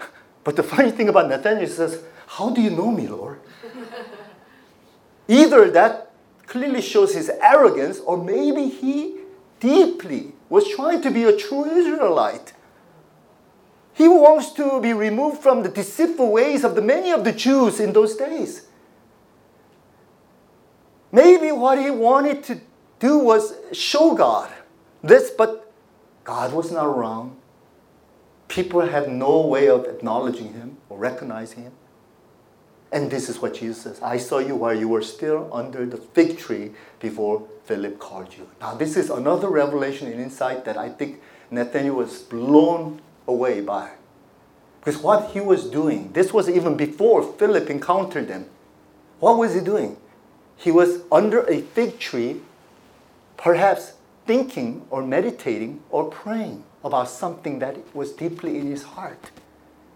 But 0.44 0.56
the 0.56 0.62
funny 0.62 0.90
thing 0.90 1.08
about 1.08 1.28
Nathaniel 1.28 1.68
says, 1.68 2.02
How 2.26 2.50
do 2.50 2.60
you 2.60 2.70
know 2.70 2.90
me, 2.90 3.06
Lord? 3.06 3.40
Either 5.28 5.70
that 5.70 6.10
clearly 6.46 6.82
shows 6.82 7.14
his 7.14 7.30
arrogance, 7.40 8.00
or 8.00 8.16
maybe 8.16 8.68
he 8.68 9.18
deeply 9.60 10.32
was 10.48 10.68
trying 10.68 11.00
to 11.02 11.10
be 11.10 11.24
a 11.24 11.36
true 11.36 11.64
Israelite. 11.64 12.52
He 13.94 14.08
wants 14.08 14.50
to 14.52 14.80
be 14.80 14.92
removed 14.92 15.42
from 15.42 15.62
the 15.62 15.68
deceitful 15.68 16.30
ways 16.32 16.64
of 16.64 16.74
the 16.74 16.82
many 16.82 17.12
of 17.12 17.24
the 17.24 17.32
Jews 17.32 17.78
in 17.78 17.92
those 17.92 18.16
days. 18.16 18.66
Maybe 21.12 21.52
what 21.52 21.78
he 21.78 21.90
wanted 21.90 22.42
to 22.44 22.60
do 22.98 23.18
was 23.18 23.54
show 23.72 24.14
God 24.14 24.50
this, 25.02 25.30
but 25.30 25.70
God 26.24 26.52
was 26.52 26.72
not 26.72 26.86
around. 26.86 27.36
People 28.48 28.80
had 28.80 29.10
no 29.10 29.46
way 29.46 29.68
of 29.68 29.84
acknowledging 29.84 30.54
him 30.54 30.78
or 30.88 30.98
recognizing 30.98 31.64
him. 31.64 31.72
And 32.92 33.10
this 33.10 33.28
is 33.28 33.40
what 33.40 33.54
Jesus 33.54 33.82
says 33.82 34.00
I 34.02 34.18
saw 34.18 34.38
you 34.38 34.54
while 34.54 34.78
you 34.78 34.88
were 34.88 35.02
still 35.02 35.48
under 35.52 35.86
the 35.86 35.96
fig 35.96 36.38
tree 36.38 36.72
before 37.00 37.48
Philip 37.64 37.98
called 37.98 38.34
you. 38.36 38.48
Now, 38.60 38.74
this 38.74 38.96
is 38.96 39.08
another 39.08 39.48
revelation 39.48 40.10
and 40.12 40.20
insight 40.20 40.64
that 40.66 40.76
I 40.76 40.90
think 40.90 41.20
Nathaniel 41.50 41.96
was 41.96 42.20
blown 42.22 43.00
away 43.26 43.60
by. 43.60 43.92
Because 44.80 45.00
what 45.00 45.30
he 45.30 45.40
was 45.40 45.70
doing, 45.70 46.12
this 46.12 46.32
was 46.32 46.48
even 46.48 46.76
before 46.76 47.22
Philip 47.22 47.70
encountered 47.70 48.28
him. 48.28 48.46
What 49.20 49.38
was 49.38 49.54
he 49.54 49.60
doing? 49.60 49.96
He 50.56 50.70
was 50.70 51.02
under 51.10 51.42
a 51.42 51.60
fig 51.60 51.98
tree, 51.98 52.40
perhaps 53.36 53.94
thinking 54.26 54.86
or 54.90 55.02
meditating 55.02 55.82
or 55.90 56.04
praying 56.04 56.64
about 56.84 57.08
something 57.08 57.58
that 57.58 57.76
was 57.94 58.12
deeply 58.12 58.58
in 58.58 58.66
his 58.66 58.82
heart. 58.82 59.30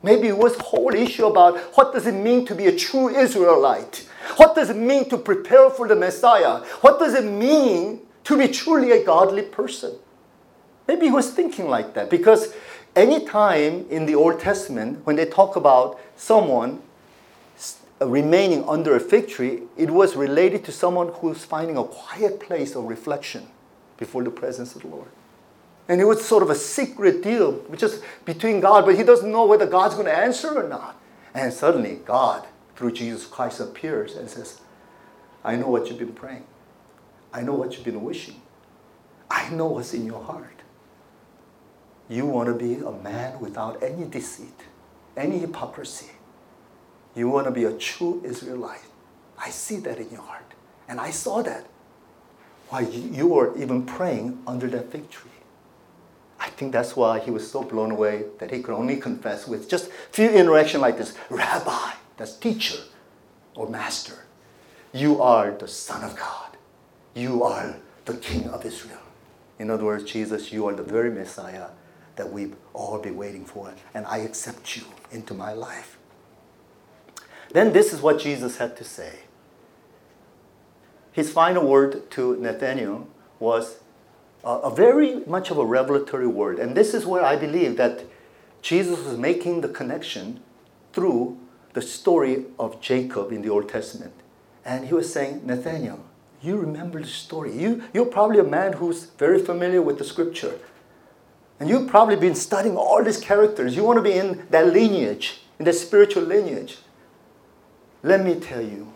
Maybe 0.02 0.28
it 0.28 0.38
was 0.38 0.56
whole 0.58 0.94
issue 0.94 1.26
about 1.26 1.58
what 1.76 1.92
does 1.92 2.06
it 2.06 2.14
mean 2.14 2.46
to 2.46 2.54
be 2.54 2.66
a 2.66 2.76
true 2.76 3.08
Israelite? 3.08 4.08
What 4.36 4.54
does 4.54 4.70
it 4.70 4.76
mean 4.76 5.08
to 5.08 5.18
prepare 5.18 5.70
for 5.70 5.88
the 5.88 5.96
Messiah? 5.96 6.64
What 6.80 6.98
does 6.98 7.14
it 7.14 7.24
mean 7.24 8.00
to 8.24 8.36
be 8.36 8.48
truly 8.48 8.92
a 8.92 9.04
godly 9.04 9.42
person? 9.42 9.94
Maybe 10.86 11.06
he 11.06 11.12
was 11.12 11.30
thinking 11.30 11.68
like 11.68 11.94
that 11.94 12.10
because 12.10 12.54
anytime 12.94 13.86
in 13.90 14.06
the 14.06 14.14
Old 14.14 14.38
Testament 14.38 15.04
when 15.04 15.16
they 15.16 15.26
talk 15.26 15.56
about 15.56 15.98
someone 16.16 16.80
Uh, 18.00 18.06
remaining 18.06 18.62
under 18.68 18.94
a 18.94 19.00
fig 19.00 19.28
tree, 19.28 19.62
it 19.76 19.90
was 19.90 20.16
related 20.16 20.64
to 20.64 20.72
someone 20.72 21.08
who's 21.08 21.44
finding 21.44 21.78
a 21.78 21.84
quiet 21.84 22.38
place 22.40 22.74
of 22.74 22.84
reflection 22.84 23.46
before 23.96 24.22
the 24.22 24.30
presence 24.30 24.76
of 24.76 24.82
the 24.82 24.88
Lord. 24.88 25.08
And 25.88 26.00
it 26.00 26.04
was 26.04 26.24
sort 26.24 26.42
of 26.42 26.50
a 26.50 26.54
secret 26.54 27.22
deal, 27.22 27.52
which 27.68 27.82
is 27.82 28.02
between 28.24 28.60
God, 28.60 28.84
but 28.84 28.96
he 28.96 29.02
doesn't 29.02 29.30
know 29.30 29.46
whether 29.46 29.66
God's 29.66 29.94
going 29.94 30.06
to 30.06 30.18
answer 30.18 30.52
or 30.52 30.68
not. 30.68 31.00
And 31.32 31.52
suddenly, 31.52 32.00
God, 32.04 32.46
through 32.74 32.92
Jesus 32.92 33.24
Christ, 33.24 33.60
appears 33.60 34.16
and 34.16 34.28
says, 34.28 34.60
I 35.44 35.56
know 35.56 35.68
what 35.68 35.88
you've 35.88 35.98
been 35.98 36.12
praying. 36.12 36.44
I 37.32 37.42
know 37.42 37.54
what 37.54 37.74
you've 37.74 37.84
been 37.84 38.02
wishing. 38.02 38.40
I 39.30 39.48
know 39.50 39.66
what's 39.66 39.94
in 39.94 40.04
your 40.04 40.22
heart. 40.22 40.62
You 42.08 42.26
want 42.26 42.48
to 42.48 42.54
be 42.54 42.74
a 42.84 42.92
man 42.92 43.40
without 43.40 43.82
any 43.82 44.04
deceit, 44.04 44.60
any 45.16 45.38
hypocrisy. 45.38 46.10
You 47.16 47.28
want 47.28 47.46
to 47.46 47.50
be 47.50 47.64
a 47.64 47.72
true 47.72 48.22
Israelite. 48.24 48.84
I 49.38 49.50
see 49.50 49.78
that 49.78 49.98
in 49.98 50.10
your 50.10 50.20
heart. 50.20 50.52
And 50.86 51.00
I 51.00 51.10
saw 51.10 51.42
that 51.42 51.66
while 52.68 52.82
you 52.82 53.26
were 53.28 53.56
even 53.56 53.86
praying 53.86 54.42
under 54.46 54.66
that 54.68 54.92
fig 54.92 55.10
tree. 55.10 55.30
I 56.38 56.50
think 56.50 56.72
that's 56.72 56.94
why 56.94 57.18
he 57.18 57.30
was 57.30 57.50
so 57.50 57.62
blown 57.62 57.90
away 57.90 58.24
that 58.38 58.50
he 58.50 58.62
could 58.62 58.74
only 58.74 58.98
confess 58.98 59.48
with 59.48 59.68
just 59.68 59.90
few 60.12 60.28
interaction 60.28 60.80
like 60.80 60.98
this, 60.98 61.14
Rabbi, 61.30 61.92
that's 62.16 62.36
teacher 62.36 62.78
or 63.54 63.68
master. 63.68 64.26
You 64.92 65.22
are 65.22 65.50
the 65.52 65.68
Son 65.68 66.04
of 66.04 66.16
God. 66.16 66.56
You 67.14 67.42
are 67.42 67.76
the 68.04 68.14
King 68.14 68.48
of 68.50 68.64
Israel. 68.66 69.00
In 69.58 69.70
other 69.70 69.84
words, 69.84 70.04
Jesus, 70.04 70.52
you 70.52 70.66
are 70.66 70.74
the 70.74 70.82
very 70.82 71.10
Messiah 71.10 71.68
that 72.16 72.30
we've 72.30 72.54
all 72.74 72.98
been 72.98 73.16
waiting 73.16 73.44
for, 73.44 73.72
and 73.94 74.04
I 74.06 74.18
accept 74.18 74.76
you 74.76 74.84
into 75.10 75.32
my 75.34 75.52
life. 75.52 75.95
Then 77.56 77.72
this 77.72 77.94
is 77.94 78.02
what 78.02 78.18
Jesus 78.18 78.58
had 78.58 78.76
to 78.76 78.84
say. 78.84 79.20
His 81.10 81.32
final 81.32 81.66
word 81.66 82.10
to 82.10 82.36
Nathanael 82.36 83.08
was 83.38 83.78
a, 84.44 84.70
very 84.70 85.20
much 85.24 85.50
of 85.50 85.56
a 85.56 85.64
revelatory 85.64 86.26
word. 86.26 86.58
And 86.58 86.76
this 86.76 86.92
is 86.92 87.06
where 87.06 87.24
I 87.24 87.34
believe 87.36 87.78
that 87.78 88.04
Jesus 88.60 89.02
was 89.02 89.16
making 89.16 89.62
the 89.62 89.70
connection 89.70 90.40
through 90.92 91.38
the 91.72 91.80
story 91.80 92.44
of 92.58 92.78
Jacob 92.82 93.32
in 93.32 93.40
the 93.40 93.48
Old 93.48 93.70
Testament. 93.70 94.12
And 94.62 94.88
he 94.88 94.92
was 94.92 95.10
saying, 95.10 95.46
Nathanael, 95.46 96.04
you 96.42 96.58
remember 96.58 97.00
the 97.00 97.06
story. 97.06 97.58
You, 97.58 97.84
you're 97.94 98.04
probably 98.04 98.38
a 98.38 98.44
man 98.44 98.74
who's 98.74 99.04
very 99.16 99.42
familiar 99.42 99.80
with 99.80 99.96
the 99.96 100.04
scripture. 100.04 100.58
And 101.58 101.70
you've 101.70 101.88
probably 101.88 102.16
been 102.16 102.34
studying 102.34 102.76
all 102.76 103.02
these 103.02 103.16
characters. 103.16 103.74
You 103.74 103.82
want 103.82 103.96
to 103.96 104.02
be 104.02 104.12
in 104.12 104.46
that 104.50 104.66
lineage, 104.66 105.40
in 105.58 105.64
that 105.64 105.72
spiritual 105.72 106.24
lineage. 106.24 106.76
Let 108.06 108.24
me 108.24 108.36
tell 108.36 108.62
you, 108.62 108.92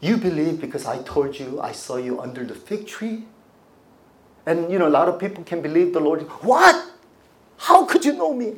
you 0.00 0.16
believe 0.16 0.58
because 0.58 0.86
I 0.86 1.02
told 1.02 1.38
you 1.38 1.60
I 1.60 1.72
saw 1.72 1.96
you 1.96 2.18
under 2.18 2.42
the 2.42 2.54
fig 2.54 2.86
tree? 2.86 3.24
And 4.46 4.72
you 4.72 4.78
know, 4.78 4.88
a 4.88 4.94
lot 4.96 5.06
of 5.06 5.20
people 5.20 5.44
can 5.44 5.60
believe 5.60 5.92
the 5.92 6.00
Lord. 6.00 6.22
What? 6.42 6.92
How 7.58 7.84
could 7.84 8.06
you 8.06 8.14
know 8.14 8.32
me? 8.32 8.54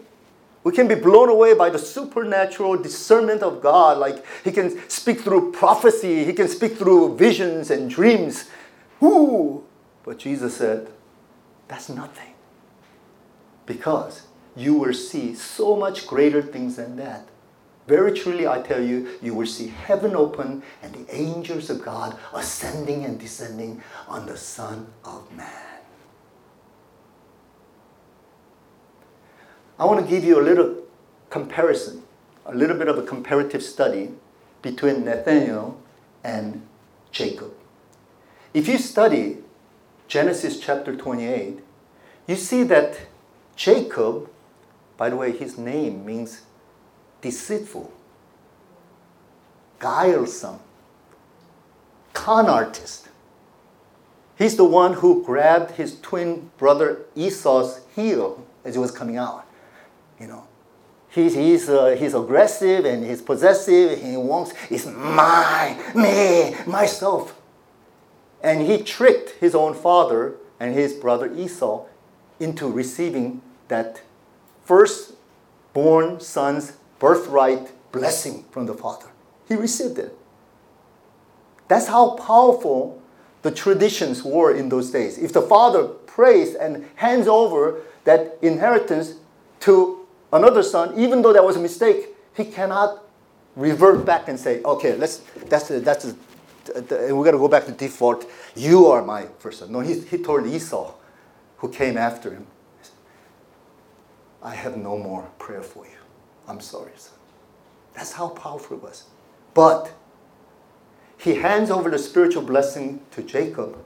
We 0.63 0.71
can 0.71 0.87
be 0.87 0.95
blown 0.95 1.29
away 1.29 1.55
by 1.55 1.71
the 1.71 1.79
supernatural 1.79 2.77
discernment 2.77 3.43
of 3.43 3.61
God. 3.61 3.99
Like 3.99 4.25
He 4.45 4.53
can 4.53 4.89
speak 4.89 5.23
through 5.23 5.51
prophecy, 5.51 6.25
He 6.25 6.33
can 6.33 6.47
speak 6.47 6.77
through 6.77 7.17
visions 7.17 7.73
and 7.73 7.91
dreams. 7.91 8.49
Ooh. 9.03 9.65
But 10.05 10.21
Jesus 10.21 10.57
said, 10.57 10.89
that's 11.67 11.89
nothing. 11.89 12.33
Because 13.67 14.23
you 14.55 14.75
will 14.75 14.95
see 14.95 15.35
so 15.35 15.75
much 15.75 16.07
greater 16.07 16.41
things 16.41 16.77
than 16.77 16.95
that. 16.99 17.27
Very 17.87 18.13
truly, 18.13 18.49
I 18.49 18.61
tell 18.63 18.83
you, 18.83 19.09
you 19.23 19.33
will 19.35 19.47
see 19.47 19.69
heaven 19.69 20.17
open 20.17 20.63
and 20.83 20.93
the 20.93 21.15
angels 21.15 21.71
of 21.71 21.85
God 21.85 22.19
ascending 22.35 23.05
and 23.05 23.19
descending 23.19 23.81
on 24.09 24.27
the 24.27 24.37
Son 24.37 24.89
of 25.05 25.31
Man. 25.37 25.81
I 29.79 29.85
want 29.85 30.05
to 30.05 30.11
give 30.11 30.25
you 30.25 30.41
a 30.41 30.43
little 30.43 30.83
comparison, 31.31 32.03
a 32.45 32.55
little 32.55 32.77
bit 32.77 32.89
of 32.89 32.99
a 32.99 33.03
comparative 33.03 33.63
study 33.63 34.11
between 34.63 35.05
Nathaniel 35.05 35.81
and 36.25 36.67
Jacob. 37.13 37.53
If 38.53 38.67
you 38.67 38.79
study 38.79 39.39
Genesis 40.09 40.59
chapter 40.59 40.97
28, 40.97 41.61
you 42.27 42.37
see 42.37 42.63
that 42.65 42.99
Jacob, 43.55 44.31
by 44.97 45.11
the 45.11 45.17
way, 45.17 45.37
his 45.37 45.57
name 45.59 46.05
means 46.05 46.43
deceitful, 47.27 47.93
guilesome, 49.81 50.61
con 52.13 52.47
artist. 52.47 53.09
He's 54.39 54.57
the 54.57 54.65
one 54.65 54.93
who 54.93 55.25
grabbed 55.25 55.73
his 55.73 55.99
twin 56.01 56.51
brother 56.57 57.01
Esau's 57.17 57.81
heel 57.97 58.47
as 58.65 58.75
he 58.77 58.79
was 58.79 58.93
coming 58.93 59.17
out. 59.17 59.45
You 60.21 60.29
know, 60.29 60.45
he's, 61.09 61.35
he's, 61.35 61.69
uh, 61.69 61.97
he's 61.99 62.15
aggressive 62.15 62.85
and 62.85 63.05
he's 63.05 63.23
possessive. 63.23 64.01
He 64.01 64.17
wants, 64.17 64.53
it's 64.71 64.87
my, 64.87 65.77
me, 65.97 66.55
myself. 66.65 67.35
And 68.41 68.63
he 68.63 68.85
tricked 68.85 69.31
his 69.41 69.57
own 69.57 69.75
father 69.75 70.37
and 70.61 70.75
his 70.75 70.93
brother 70.93 71.35
Esau 71.35 71.87
into 72.39 72.71
receiving 72.71 73.43
that 73.67 74.03
first-born 74.65 76.21
son's 76.21 76.75
birthright 76.99 77.73
blessing 77.93 78.45
from 78.51 78.67
the 78.67 78.75
Father. 78.75 79.07
He 79.49 79.55
received 79.55 79.99
it. 79.99 80.17
That's 81.69 81.87
how 81.89 82.11
powerful 82.11 83.01
the 83.43 83.51
traditions 83.51 84.25
were 84.25 84.53
in 84.55 84.69
those 84.69 84.91
days. 84.91 85.19
If 85.19 85.33
the 85.33 85.43
father 85.43 85.85
prays 85.85 86.55
and 86.55 86.85
hands 86.97 87.29
over 87.29 87.83
that 88.05 88.39
inheritance 88.43 89.15
to 89.61 90.07
another 90.33 90.63
son, 90.63 90.99
even 90.99 91.23
though 91.23 91.33
that 91.33 91.45
was 91.45 91.57
a 91.57 91.61
mistake, 91.61 92.09
he 92.37 92.45
cannot 92.45 93.05
revert 93.55 94.05
back 94.05 94.29
and 94.29 94.39
say, 94.39 94.63
okay, 94.63 94.97
let's, 94.97 95.19
that's, 95.47 95.71
a, 95.71 95.81
that's, 95.81 96.05
a, 96.05 96.17
we're 97.15 97.25
going 97.25 97.33
to 97.33 97.39
go 97.39 97.49
back 97.49 97.67
to 97.67 97.73
default. 97.73 98.29
You 98.55 98.87
are 98.87 99.03
my 99.03 99.27
first 99.39 99.61
son. 99.61 99.73
No, 99.73 99.81
he, 99.81 100.01
he 100.01 100.19
told 100.19 100.47
Esau, 100.47 100.95
who 101.59 101.69
came 101.69 101.97
after 101.97 102.33
him, 102.33 102.47
I 104.43 104.55
have 104.55 104.77
no 104.77 104.99
more 104.99 105.29
prayer 105.39 105.63
for 105.63 105.85
you. 105.87 105.96
I'm 106.49 106.61
sorry, 106.61 106.93
son. 106.97 107.19
That's 107.95 108.13
how 108.13 108.29
powerful 108.29 108.77
it 108.77 108.83
was. 108.83 109.05
But 109.55 109.93
he 111.19 111.35
hands 111.35 111.71
over 111.71 111.91
the 111.91 111.99
spiritual 111.99 112.43
blessing 112.43 113.01
to 113.13 113.23
Jacob, 113.23 113.79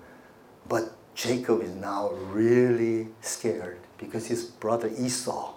but 0.68 0.92
Jacob 1.14 1.62
is 1.62 1.75
now 1.75 2.11
really 2.11 3.09
scared 3.20 3.79
because 3.99 4.27
his 4.27 4.44
brother 4.44 4.90
Esau 4.99 5.55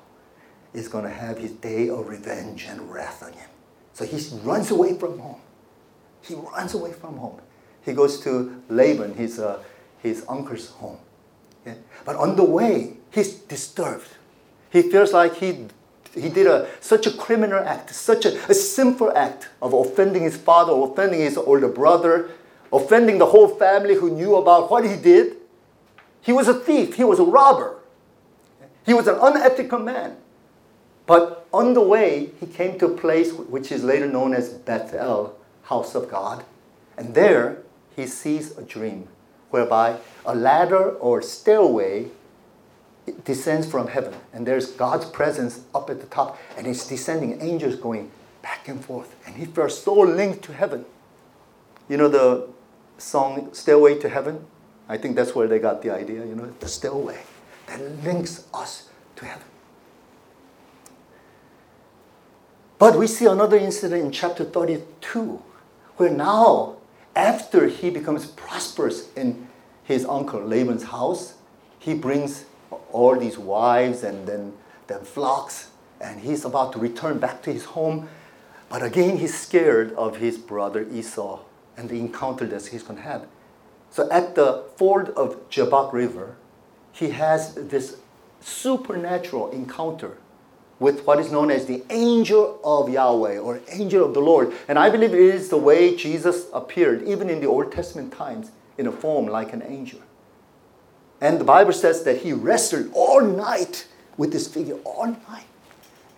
is 0.73 0.87
going 0.87 1.03
to 1.03 1.09
have 1.09 1.37
his 1.37 1.51
day 1.51 1.89
of 1.89 2.07
revenge 2.07 2.65
and 2.65 2.91
wrath 2.91 3.23
on 3.23 3.33
him. 3.33 3.49
So 3.93 4.05
he 4.05 4.17
runs 4.43 4.71
away 4.71 4.97
from 4.97 5.19
home. 5.19 5.41
He 6.21 6.35
runs 6.35 6.73
away 6.73 6.93
from 6.93 7.17
home. 7.17 7.39
He 7.83 7.93
goes 7.93 8.19
to 8.21 8.61
Laban, 8.69 9.15
his, 9.15 9.39
uh, 9.39 9.61
his 10.01 10.25
uncle's 10.27 10.69
home. 10.69 10.97
Yeah? 11.65 11.75
But 12.05 12.15
on 12.15 12.35
the 12.35 12.43
way, 12.43 12.97
he's 13.11 13.33
disturbed. 13.33 14.07
He 14.69 14.81
feels 14.83 15.13
like 15.13 15.35
he 15.35 15.67
he 16.13 16.29
did 16.29 16.47
a, 16.47 16.67
such 16.79 17.07
a 17.07 17.11
criminal 17.11 17.59
act, 17.59 17.93
such 17.93 18.25
a, 18.25 18.37
a 18.49 18.53
sinful 18.53 19.11
act 19.15 19.49
of 19.61 19.73
offending 19.73 20.23
his 20.23 20.37
father, 20.37 20.71
offending 20.73 21.21
his 21.21 21.37
older 21.37 21.67
brother, 21.67 22.29
offending 22.71 23.17
the 23.17 23.27
whole 23.27 23.47
family 23.47 23.95
who 23.95 24.09
knew 24.09 24.35
about 24.35 24.69
what 24.69 24.85
he 24.85 24.95
did. 24.95 25.37
He 26.21 26.31
was 26.31 26.47
a 26.47 26.53
thief, 26.53 26.95
he 26.95 27.03
was 27.03 27.19
a 27.19 27.23
robber, 27.23 27.77
he 28.85 28.93
was 28.93 29.07
an 29.07 29.17
unethical 29.21 29.79
man. 29.79 30.17
But 31.05 31.45
on 31.53 31.73
the 31.73 31.81
way, 31.81 32.31
he 32.39 32.45
came 32.45 32.79
to 32.79 32.85
a 32.85 32.97
place 32.97 33.33
which 33.33 33.71
is 33.71 33.83
later 33.83 34.07
known 34.07 34.33
as 34.33 34.49
Bethel, 34.49 35.37
house 35.63 35.95
of 35.95 36.09
God. 36.09 36.45
And 36.97 37.13
there 37.13 37.57
he 37.95 38.07
sees 38.07 38.57
a 38.57 38.61
dream 38.61 39.07
whereby 39.49 39.97
a 40.25 40.33
ladder 40.33 40.91
or 40.91 41.21
stairway 41.21 42.07
it 43.05 43.25
descends 43.25 43.69
from 43.69 43.87
heaven, 43.87 44.13
and 44.33 44.45
there's 44.45 44.71
God's 44.71 45.05
presence 45.05 45.61
up 45.75 45.89
at 45.89 45.99
the 45.99 46.07
top, 46.07 46.37
and 46.57 46.67
it's 46.67 46.87
descending, 46.87 47.41
angels 47.41 47.75
going 47.75 48.11
back 48.41 48.67
and 48.67 48.83
forth, 48.83 49.15
and 49.25 49.35
he 49.35 49.45
feels 49.45 49.81
so 49.81 49.93
linked 49.93 50.43
to 50.43 50.53
heaven. 50.53 50.85
You 51.89 51.97
know 51.97 52.07
the 52.07 52.47
song 52.97 53.49
Stairway 53.53 53.99
to 53.99 54.09
Heaven? 54.09 54.45
I 54.87 54.97
think 54.97 55.15
that's 55.15 55.33
where 55.33 55.47
they 55.47 55.59
got 55.59 55.81
the 55.81 55.91
idea, 55.91 56.25
you 56.25 56.35
know, 56.35 56.53
the 56.59 56.67
stairway 56.67 57.19
that 57.67 57.81
links 58.03 58.47
us 58.53 58.89
to 59.15 59.25
heaven. 59.25 59.47
But 62.77 62.97
we 62.97 63.07
see 63.07 63.25
another 63.25 63.57
incident 63.57 64.03
in 64.03 64.11
chapter 64.11 64.43
32, 64.43 65.41
where 65.97 66.09
now, 66.09 66.77
after 67.15 67.67
he 67.67 67.89
becomes 67.89 68.25
prosperous 68.25 69.13
in 69.13 69.47
his 69.83 70.05
uncle 70.05 70.41
Laban's 70.41 70.83
house, 70.83 71.35
he 71.79 71.93
brings 71.93 72.45
all 72.93 73.17
these 73.17 73.37
wives 73.37 74.03
and 74.03 74.27
then, 74.27 74.53
then 74.87 75.03
flocks, 75.03 75.69
and 75.99 76.21
he's 76.21 76.45
about 76.45 76.71
to 76.73 76.79
return 76.79 77.19
back 77.19 77.41
to 77.43 77.51
his 77.51 77.65
home. 77.65 78.07
But 78.69 78.81
again, 78.81 79.17
he's 79.17 79.37
scared 79.37 79.93
of 79.93 80.17
his 80.17 80.37
brother 80.37 80.87
Esau 80.91 81.41
and 81.75 81.89
the 81.89 81.99
encounter 81.99 82.45
that 82.45 82.65
he's 82.67 82.83
going 82.83 82.97
to 82.97 83.03
have. 83.03 83.25
So 83.89 84.09
at 84.09 84.35
the 84.35 84.63
ford 84.77 85.09
of 85.09 85.49
Jabbok 85.49 85.93
River, 85.93 86.35
he 86.91 87.09
has 87.09 87.55
this 87.55 87.97
supernatural 88.39 89.51
encounter 89.51 90.17
with 90.79 91.05
what 91.05 91.19
is 91.19 91.31
known 91.31 91.49
as 91.49 91.65
the 91.65 91.83
angel 91.89 92.59
of 92.63 92.89
Yahweh 92.89 93.37
or 93.37 93.61
angel 93.69 94.05
of 94.05 94.13
the 94.13 94.19
Lord. 94.19 94.53
And 94.67 94.77
I 94.77 94.89
believe 94.89 95.13
it 95.13 95.19
is 95.19 95.49
the 95.49 95.57
way 95.57 95.95
Jesus 95.95 96.47
appeared, 96.53 97.03
even 97.03 97.29
in 97.29 97.39
the 97.39 97.47
Old 97.47 97.71
Testament 97.71 98.11
times, 98.11 98.51
in 98.77 98.87
a 98.87 98.91
form 98.91 99.27
like 99.27 99.53
an 99.53 99.63
angel. 99.63 99.99
And 101.23 101.39
the 101.39 101.45
Bible 101.45 101.71
says 101.71 102.03
that 102.03 102.17
he 102.17 102.33
wrestled 102.33 102.91
all 102.93 103.21
night 103.21 103.87
with 104.17 104.33
this 104.33 104.45
figure, 104.45 104.75
all 104.83 105.07
night. 105.07 105.45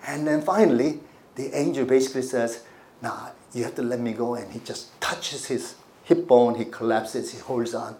And 0.07 0.25
then 0.25 0.41
finally, 0.41 0.99
the 1.35 1.55
angel 1.55 1.85
basically 1.85 2.23
says, 2.23 2.63
Nah, 3.03 3.29
you 3.53 3.63
have 3.65 3.75
to 3.75 3.83
let 3.83 3.99
me 3.99 4.13
go. 4.13 4.33
And 4.33 4.51
he 4.51 4.59
just 4.61 4.99
touches 4.99 5.45
his 5.45 5.75
hip 6.05 6.25
bone, 6.25 6.55
he 6.55 6.65
collapses, 6.65 7.33
he 7.33 7.37
holds 7.37 7.75
on. 7.75 7.95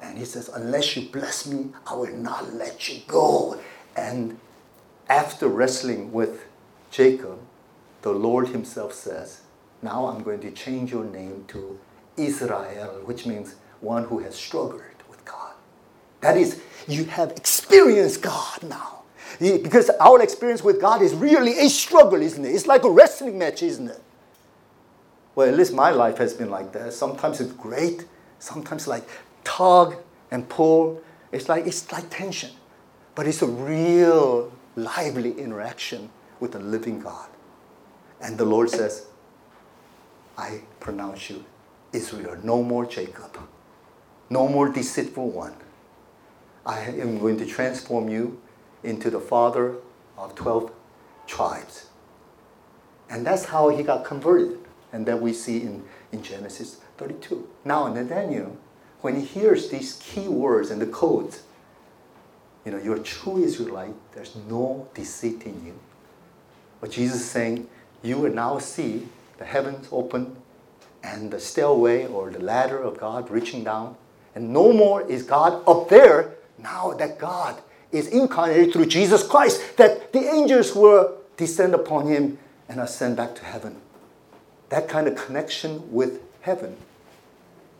And 0.00 0.16
he 0.16 0.24
says, 0.24 0.48
Unless 0.48 0.96
you 0.96 1.08
bless 1.08 1.44
me, 1.44 1.70
I 1.88 1.96
will 1.96 2.14
not 2.14 2.54
let 2.54 2.88
you 2.88 3.00
go. 3.08 3.60
And 3.96 4.38
after 5.08 5.48
wrestling 5.48 6.12
with 6.12 6.46
Jacob, 6.92 7.40
the 8.02 8.12
Lord 8.12 8.50
Himself 8.50 8.92
says, 8.92 9.40
Now 9.82 10.06
I'm 10.06 10.22
going 10.22 10.40
to 10.42 10.52
change 10.52 10.92
your 10.92 11.04
name 11.04 11.46
to 11.48 11.80
Israel, 12.16 13.00
which 13.06 13.26
means 13.26 13.56
one 13.80 14.04
who 14.04 14.20
has 14.20 14.36
struggled 14.36 14.93
That 16.24 16.38
is, 16.38 16.58
you 16.88 17.04
have 17.04 17.32
experienced 17.32 18.22
God 18.22 18.62
now. 18.62 19.02
Because 19.38 19.90
our 20.00 20.22
experience 20.22 20.64
with 20.64 20.80
God 20.80 21.02
is 21.02 21.12
really 21.12 21.58
a 21.58 21.68
struggle, 21.68 22.22
isn't 22.22 22.42
it? 22.42 22.48
It's 22.48 22.66
like 22.66 22.82
a 22.82 22.88
wrestling 22.88 23.36
match, 23.36 23.62
isn't 23.62 23.88
it? 23.88 24.00
Well, 25.34 25.46
at 25.46 25.54
least 25.54 25.74
my 25.74 25.90
life 25.90 26.16
has 26.16 26.32
been 26.32 26.48
like 26.48 26.72
that. 26.72 26.94
Sometimes 26.94 27.42
it's 27.42 27.52
great, 27.52 28.06
sometimes 28.38 28.88
like 28.88 29.06
tug 29.42 29.96
and 30.30 30.48
pull. 30.48 31.02
It's 31.30 31.50
like 31.50 31.66
it's 31.66 31.92
like 31.92 32.08
tension. 32.08 32.52
But 33.14 33.26
it's 33.26 33.42
a 33.42 33.46
real 33.46 34.50
lively 34.76 35.38
interaction 35.38 36.08
with 36.40 36.52
the 36.52 36.58
living 36.58 37.00
God. 37.00 37.28
And 38.22 38.38
the 38.38 38.46
Lord 38.46 38.70
says, 38.70 39.08
I 40.38 40.62
pronounce 40.80 41.28
you 41.28 41.44
Israel, 41.92 42.38
no 42.42 42.62
more 42.62 42.86
Jacob, 42.86 43.38
no 44.30 44.48
more 44.48 44.70
deceitful 44.70 45.28
one. 45.30 45.54
I 46.66 46.80
am 46.80 47.18
going 47.18 47.38
to 47.38 47.46
transform 47.46 48.08
you 48.08 48.40
into 48.82 49.10
the 49.10 49.20
father 49.20 49.76
of 50.16 50.34
12 50.34 50.70
tribes. 51.26 51.86
And 53.10 53.26
that's 53.26 53.46
how 53.46 53.68
he 53.68 53.82
got 53.82 54.04
converted. 54.04 54.58
And 54.92 55.06
that 55.06 55.20
we 55.20 55.32
see 55.32 55.62
in, 55.62 55.84
in 56.12 56.22
Genesis 56.22 56.80
32. 56.98 57.48
Now, 57.64 57.88
Nathaniel, 57.92 58.56
when 59.00 59.16
he 59.16 59.24
hears 59.24 59.68
these 59.68 59.94
key 60.02 60.28
words 60.28 60.70
and 60.70 60.80
the 60.80 60.86
codes, 60.86 61.42
you 62.64 62.72
know, 62.72 62.78
you're 62.78 62.98
true 62.98 63.42
Israelite, 63.42 63.94
there's 64.12 64.36
no 64.48 64.88
deceit 64.94 65.42
in 65.42 65.66
you. 65.66 65.74
But 66.80 66.90
Jesus 66.90 67.20
is 67.20 67.30
saying, 67.30 67.68
you 68.02 68.18
will 68.18 68.32
now 68.32 68.58
see 68.58 69.08
the 69.38 69.44
heavens 69.44 69.88
open 69.90 70.36
and 71.02 71.30
the 71.30 71.40
stairway 71.40 72.06
or 72.06 72.30
the 72.30 72.38
ladder 72.38 72.78
of 72.78 72.98
God 72.98 73.30
reaching 73.30 73.64
down. 73.64 73.96
And 74.34 74.52
no 74.52 74.72
more 74.72 75.02
is 75.02 75.22
God 75.22 75.62
up 75.68 75.88
there. 75.88 76.34
Now 76.64 76.94
that 76.94 77.20
God 77.20 77.62
is 77.92 78.08
incarnated 78.08 78.72
through 78.72 78.86
Jesus 78.86 79.22
Christ, 79.22 79.76
that 79.76 80.12
the 80.12 80.24
angels 80.34 80.74
will 80.74 81.16
descend 81.36 81.74
upon 81.74 82.08
him 82.08 82.38
and 82.68 82.80
ascend 82.80 83.16
back 83.16 83.36
to 83.36 83.44
heaven 83.44 83.76
that 84.74 84.88
kind 84.88 85.06
of 85.06 85.14
connection 85.14 85.92
with 85.92 86.20
heaven. 86.40 86.76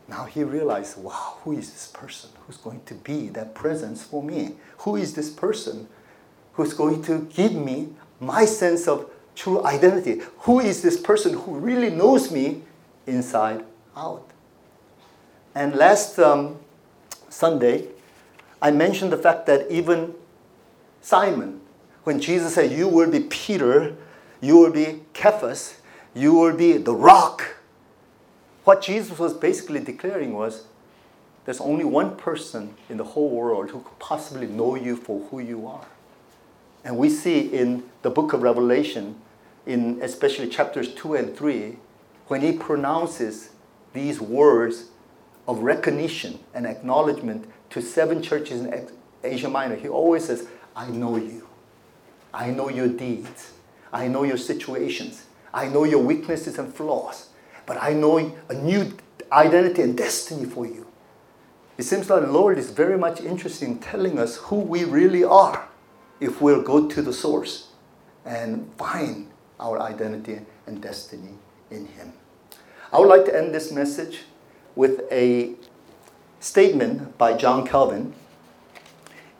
Now 0.07 0.25
he 0.25 0.43
realized, 0.43 0.97
wow, 0.97 1.37
who 1.43 1.51
is 1.51 1.71
this 1.71 1.87
person 1.87 2.29
who's 2.41 2.57
going 2.57 2.81
to 2.85 2.93
be 2.93 3.27
that 3.29 3.53
presence 3.53 4.01
for 4.01 4.23
me? 4.23 4.55
Who 4.79 4.95
is 4.95 5.13
this 5.13 5.29
person 5.29 5.89
who's 6.53 6.73
going 6.73 7.03
to 7.03 7.27
give 7.33 7.53
me 7.53 7.89
my 8.21 8.45
sense 8.45 8.87
of 8.87 9.09
true 9.35 9.65
identity? 9.65 10.21
Who 10.39 10.61
is 10.61 10.81
this 10.81 10.97
person 10.97 11.33
who 11.33 11.55
really 11.55 11.89
knows 11.89 12.31
me 12.31 12.61
inside 13.07 13.65
out? 13.97 14.29
And 15.53 15.75
last 15.75 16.17
um, 16.17 16.59
Sunday, 17.29 17.89
I 18.61 18.71
mentioned 18.71 19.11
the 19.11 19.17
fact 19.17 19.45
that 19.47 19.69
even 19.69 20.13
Simon, 21.01 21.61
when 22.03 22.19
Jesus 22.19 22.55
said, 22.55 22.71
You 22.71 22.87
will 22.87 23.09
be 23.09 23.21
Peter, 23.21 23.95
you 24.41 24.57
will 24.57 24.71
be 24.71 25.01
Cephas, 25.13 25.81
you 26.13 26.33
will 26.33 26.55
be 26.55 26.77
the 26.77 26.93
rock. 26.93 27.55
What 28.63 28.81
Jesus 28.81 29.19
was 29.19 29.33
basically 29.33 29.79
declaring 29.79 30.33
was 30.33 30.65
there's 31.45 31.61
only 31.61 31.85
one 31.85 32.15
person 32.15 32.75
in 32.89 32.97
the 32.97 33.03
whole 33.03 33.29
world 33.29 33.69
who 33.69 33.81
could 33.81 33.99
possibly 33.99 34.47
know 34.47 34.75
you 34.75 34.95
for 34.95 35.19
who 35.27 35.39
you 35.39 35.67
are. 35.67 35.85
And 36.83 36.97
we 36.97 37.09
see 37.09 37.39
in 37.39 37.83
the 38.01 38.09
book 38.09 38.33
of 38.33 38.41
Revelation, 38.41 39.15
in 39.65 39.99
especially 40.01 40.47
chapters 40.47 40.93
2 40.93 41.15
and 41.15 41.37
3, 41.37 41.77
when 42.27 42.41
he 42.41 42.51
pronounces 42.51 43.49
these 43.93 44.19
words 44.19 44.85
of 45.47 45.59
recognition 45.59 46.39
and 46.53 46.65
acknowledgement 46.65 47.47
to 47.69 47.81
seven 47.81 48.21
churches 48.21 48.61
in 48.61 48.87
Asia 49.23 49.49
Minor, 49.49 49.75
he 49.75 49.87
always 49.87 50.25
says, 50.25 50.47
I 50.75 50.87
know 50.87 51.17
you. 51.17 51.47
I 52.33 52.51
know 52.51 52.69
your 52.69 52.87
deeds. 52.87 53.53
I 53.91 54.07
know 54.07 54.23
your 54.23 54.37
situations. 54.37 55.25
I 55.53 55.69
know 55.69 55.85
your 55.85 56.03
weaknesses 56.03 56.59
and 56.59 56.73
flaws, 56.73 57.29
but 57.65 57.81
I 57.81 57.93
know 57.93 58.35
a 58.49 58.53
new 58.53 58.93
identity 59.31 59.81
and 59.81 59.97
destiny 59.97 60.45
for 60.45 60.65
you. 60.65 60.85
It 61.77 61.83
seems 61.83 62.09
like 62.09 62.21
the 62.21 62.31
Lord 62.31 62.57
is 62.57 62.71
very 62.71 62.97
much 62.97 63.21
interested 63.21 63.67
in 63.67 63.79
telling 63.79 64.19
us 64.19 64.37
who 64.37 64.57
we 64.57 64.83
really 64.83 65.23
are 65.23 65.67
if 66.19 66.41
we'll 66.41 66.61
go 66.61 66.87
to 66.87 67.01
the 67.01 67.13
source 67.13 67.69
and 68.25 68.69
find 68.77 69.31
our 69.59 69.79
identity 69.79 70.39
and 70.67 70.81
destiny 70.81 71.35
in 71.71 71.85
Him. 71.85 72.13
I 72.91 72.99
would 72.99 73.09
like 73.09 73.25
to 73.25 73.35
end 73.35 73.53
this 73.53 73.71
message 73.71 74.21
with 74.75 75.03
a 75.11 75.53
statement 76.45 77.17
by 77.17 77.33
John 77.33 77.65
Calvin 77.65 78.13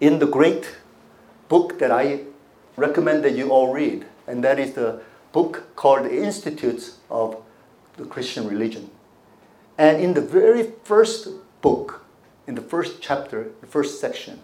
in 0.01 0.17
the 0.17 0.25
great 0.25 0.75
book 1.47 1.77
that 1.77 1.91
I 1.91 2.21
recommend 2.77 3.23
that 3.23 3.35
you 3.35 3.51
all 3.51 3.71
read, 3.71 4.05
and 4.25 4.43
that 4.43 4.57
is 4.57 4.73
the 4.73 5.01
book 5.31 5.75
called 5.75 6.05
The 6.05 6.23
Institutes 6.23 6.97
of 7.11 7.37
the 7.97 8.05
Christian 8.05 8.47
Religion. 8.47 8.89
And 9.77 10.01
in 10.01 10.15
the 10.15 10.21
very 10.21 10.71
first 10.83 11.27
book, 11.61 12.03
in 12.47 12.55
the 12.55 12.61
first 12.61 13.01
chapter, 13.01 13.51
the 13.61 13.67
first 13.67 14.01
section, 14.01 14.41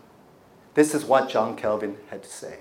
this 0.76 0.94
is 0.94 1.04
what 1.04 1.30
John 1.30 1.56
Calvin 1.56 1.98
had 2.12 2.22
to 2.22 2.30
say. 2.30 2.60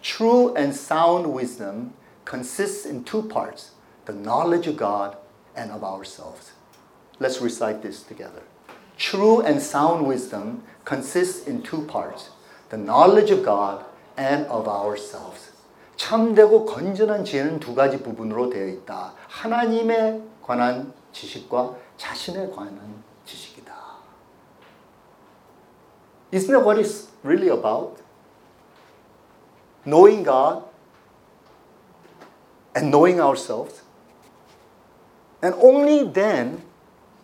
True 0.00 0.54
and 0.54 0.74
sound 0.74 1.34
wisdom 1.34 1.92
consists 2.24 2.86
in 2.86 3.04
two 3.04 3.22
parts 3.24 3.72
the 4.06 4.14
knowledge 4.14 4.66
of 4.66 4.78
God 4.78 5.18
and 5.54 5.70
of 5.70 5.84
ourselves. 5.84 6.52
Let's 7.18 7.42
recite 7.42 7.82
this 7.82 8.02
together. 8.02 8.42
True 8.99 9.41
and 9.41 9.61
sound 9.61 10.07
wisdom 10.07 10.63
consists 10.85 11.47
in 11.47 11.61
two 11.61 11.85
parts 11.85 12.29
the 12.69 12.77
knowledge 12.77 13.31
of 13.31 13.43
God 13.43 13.83
and 14.17 14.45
of 14.47 14.67
ourselves. 14.67 15.51
참되고 15.97 16.65
건전한 16.65 17.23
지혜는 17.23 17.59
두 17.59 17.75
가지 17.75 18.01
부분으로 18.01 18.49
되어 18.49 18.67
있다. 18.67 19.13
하나님에 19.27 20.21
관한 20.41 20.93
지식과 21.11 21.75
자신에 21.97 22.49
관한 22.49 23.03
지식이다. 23.25 23.73
Isn't 26.31 26.51
that 26.51 26.65
what 26.65 26.77
it's 26.77 27.07
really 27.23 27.49
about? 27.49 28.01
Knowing 29.85 30.23
God 30.23 30.63
and 32.75 32.91
knowing 32.91 33.21
ourselves. 33.21 33.83
And 35.41 35.55
only 35.61 36.03
then 36.11 36.63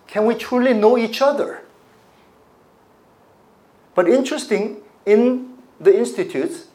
can 0.08 0.26
we 0.26 0.36
truly 0.36 0.74
know 0.74 0.98
each 0.98 1.22
other. 1.22 1.64
But 3.97 4.09
interesting, 4.09 4.83
in 5.07 5.57
the 5.81 5.97
institutes, 5.99 6.67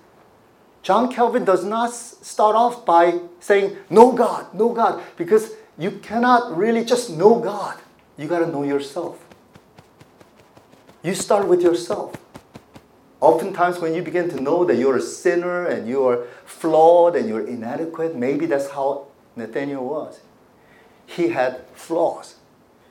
John 0.81 1.13
Calvin 1.13 1.45
does 1.45 1.63
not 1.63 1.93
start 1.93 2.55
off 2.55 2.83
by 2.83 3.19
saying, 3.39 3.77
Know 3.91 4.11
God, 4.11 4.53
know 4.55 4.73
God, 4.73 5.03
because 5.15 5.51
you 5.77 5.91
cannot 5.91 6.57
really 6.57 6.83
just 6.83 7.11
know 7.11 7.39
God. 7.39 7.77
You 8.17 8.27
got 8.27 8.39
to 8.39 8.47
know 8.47 8.63
yourself. 8.63 9.23
You 11.03 11.13
start 11.13 11.47
with 11.47 11.61
yourself. 11.61 12.15
Oftentimes, 13.19 13.77
when 13.77 13.93
you 13.93 14.01
begin 14.01 14.27
to 14.31 14.41
know 14.41 14.65
that 14.65 14.77
you're 14.77 14.97
a 14.97 15.01
sinner 15.01 15.67
and 15.67 15.87
you're 15.87 16.25
flawed 16.45 17.15
and 17.15 17.29
you're 17.29 17.47
inadequate, 17.47 18.15
maybe 18.15 18.47
that's 18.47 18.71
how 18.71 19.05
Nathaniel 19.35 19.87
was. 19.87 20.21
He 21.05 21.29
had 21.29 21.67
flaws. 21.75 22.35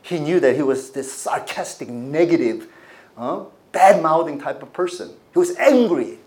He 0.02 0.20
knew 0.20 0.38
that 0.38 0.54
he 0.54 0.62
was 0.62 0.92
this 0.92 1.12
sarcastic, 1.12 1.88
negative, 1.88 2.68
uh, 3.16 3.44
bad 3.72 4.02
mouthing 4.02 4.40
type 4.40 4.62
of 4.62 4.72
person. 4.72 5.10
He 5.32 5.38
was 5.38 5.56
angry. 5.56 6.18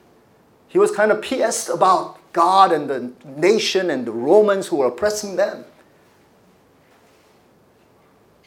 He 0.67 0.79
was 0.79 0.91
kind 0.91 1.11
of 1.11 1.21
pissed 1.21 1.69
about 1.69 2.19
God 2.33 2.71
and 2.71 2.89
the 2.89 3.11
nation 3.25 3.89
and 3.89 4.05
the 4.05 4.11
Romans 4.11 4.67
who 4.67 4.77
were 4.77 4.87
oppressing 4.87 5.35
them. 5.35 5.65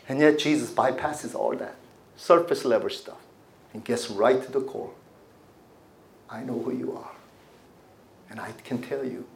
And 0.08 0.20
yet 0.20 0.38
Jesus 0.38 0.70
bypasses 0.70 1.34
all 1.34 1.54
that 1.56 1.76
surface 2.16 2.64
level 2.64 2.90
stuff 2.90 3.18
and 3.72 3.84
gets 3.84 4.10
right 4.10 4.42
to 4.42 4.52
the 4.52 4.60
core. 4.60 4.92
I 6.28 6.42
know 6.42 6.58
who 6.58 6.74
you 6.74 6.96
are. 6.96 7.12
And 8.30 8.40
I 8.40 8.52
can 8.64 8.82
tell 8.82 9.04
you, 9.04 9.26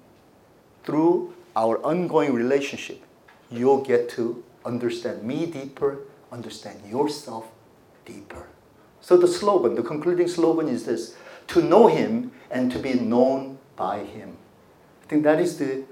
through 0.84 1.34
our 1.54 1.78
ongoing 1.84 2.32
relationship, 2.32 3.02
you'll 3.50 3.82
get 3.82 4.08
to 4.10 4.42
understand 4.64 5.22
me 5.22 5.46
deeper, 5.46 5.98
understand 6.32 6.80
yourself 6.88 7.46
deeper. 8.04 8.48
So 9.00 9.16
the 9.16 9.28
slogan, 9.28 9.74
the 9.74 9.82
concluding 9.82 10.28
slogan 10.28 10.68
is 10.68 10.84
this 10.84 11.16
to 11.48 11.62
know 11.62 11.86
Him 11.88 12.32
and 12.50 12.70
to 12.72 12.78
be 12.78 12.94
known 12.94 13.58
by 13.76 14.04
Him. 14.04 14.36
I 15.02 15.06
think 15.06 15.24
that 15.24 15.40
is 15.40 15.58
the 15.58 15.84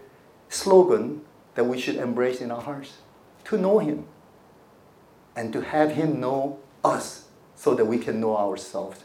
slogan 0.48 1.22
that 1.54 1.64
we 1.64 1.80
should 1.80 1.96
embrace 1.96 2.40
in 2.40 2.50
our 2.50 2.60
hearts 2.60 2.98
to 3.44 3.58
know 3.58 3.78
Him 3.78 4.04
and 5.34 5.52
to 5.52 5.62
have 5.62 5.92
Him 5.92 6.20
know 6.20 6.58
us 6.84 7.26
so 7.56 7.74
that 7.74 7.86
we 7.86 7.98
can 7.98 8.20
know 8.20 8.36
ourselves 8.36 9.00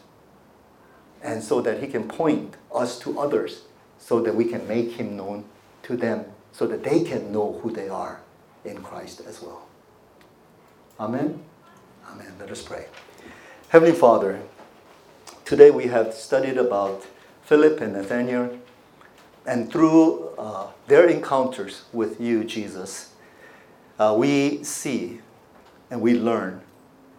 and 1.22 1.42
so 1.42 1.60
that 1.60 1.82
He 1.82 1.88
can 1.88 2.06
point 2.06 2.56
us 2.72 2.98
to 3.00 3.18
others 3.18 3.62
so 3.98 4.20
that 4.20 4.34
we 4.34 4.44
can 4.44 4.66
make 4.68 4.92
Him 4.92 5.16
known 5.16 5.44
to 5.84 5.96
them 5.96 6.26
so 6.52 6.66
that 6.66 6.84
they 6.84 7.02
can 7.02 7.32
know 7.32 7.58
who 7.62 7.72
they 7.72 7.88
are 7.88 8.20
in 8.64 8.82
Christ 8.82 9.22
as 9.26 9.42
well. 9.42 9.66
Amen. 11.00 11.42
Amen. 12.08 12.32
Let 12.38 12.50
us 12.50 12.62
pray. 12.62 12.86
Heavenly 13.74 13.98
Father, 13.98 14.40
Today 15.44 15.72
we 15.72 15.88
have 15.88 16.14
studied 16.14 16.58
about 16.58 17.06
Philip 17.42 17.80
and 17.80 17.94
Nathaniel, 17.94 18.56
and 19.44 19.68
through 19.68 20.28
uh, 20.38 20.68
their 20.86 21.08
encounters 21.08 21.82
with 21.92 22.20
you, 22.20 22.44
Jesus, 22.44 23.14
uh, 23.98 24.14
we 24.16 24.62
see 24.62 25.22
and 25.90 26.00
we 26.00 26.14
learn 26.14 26.60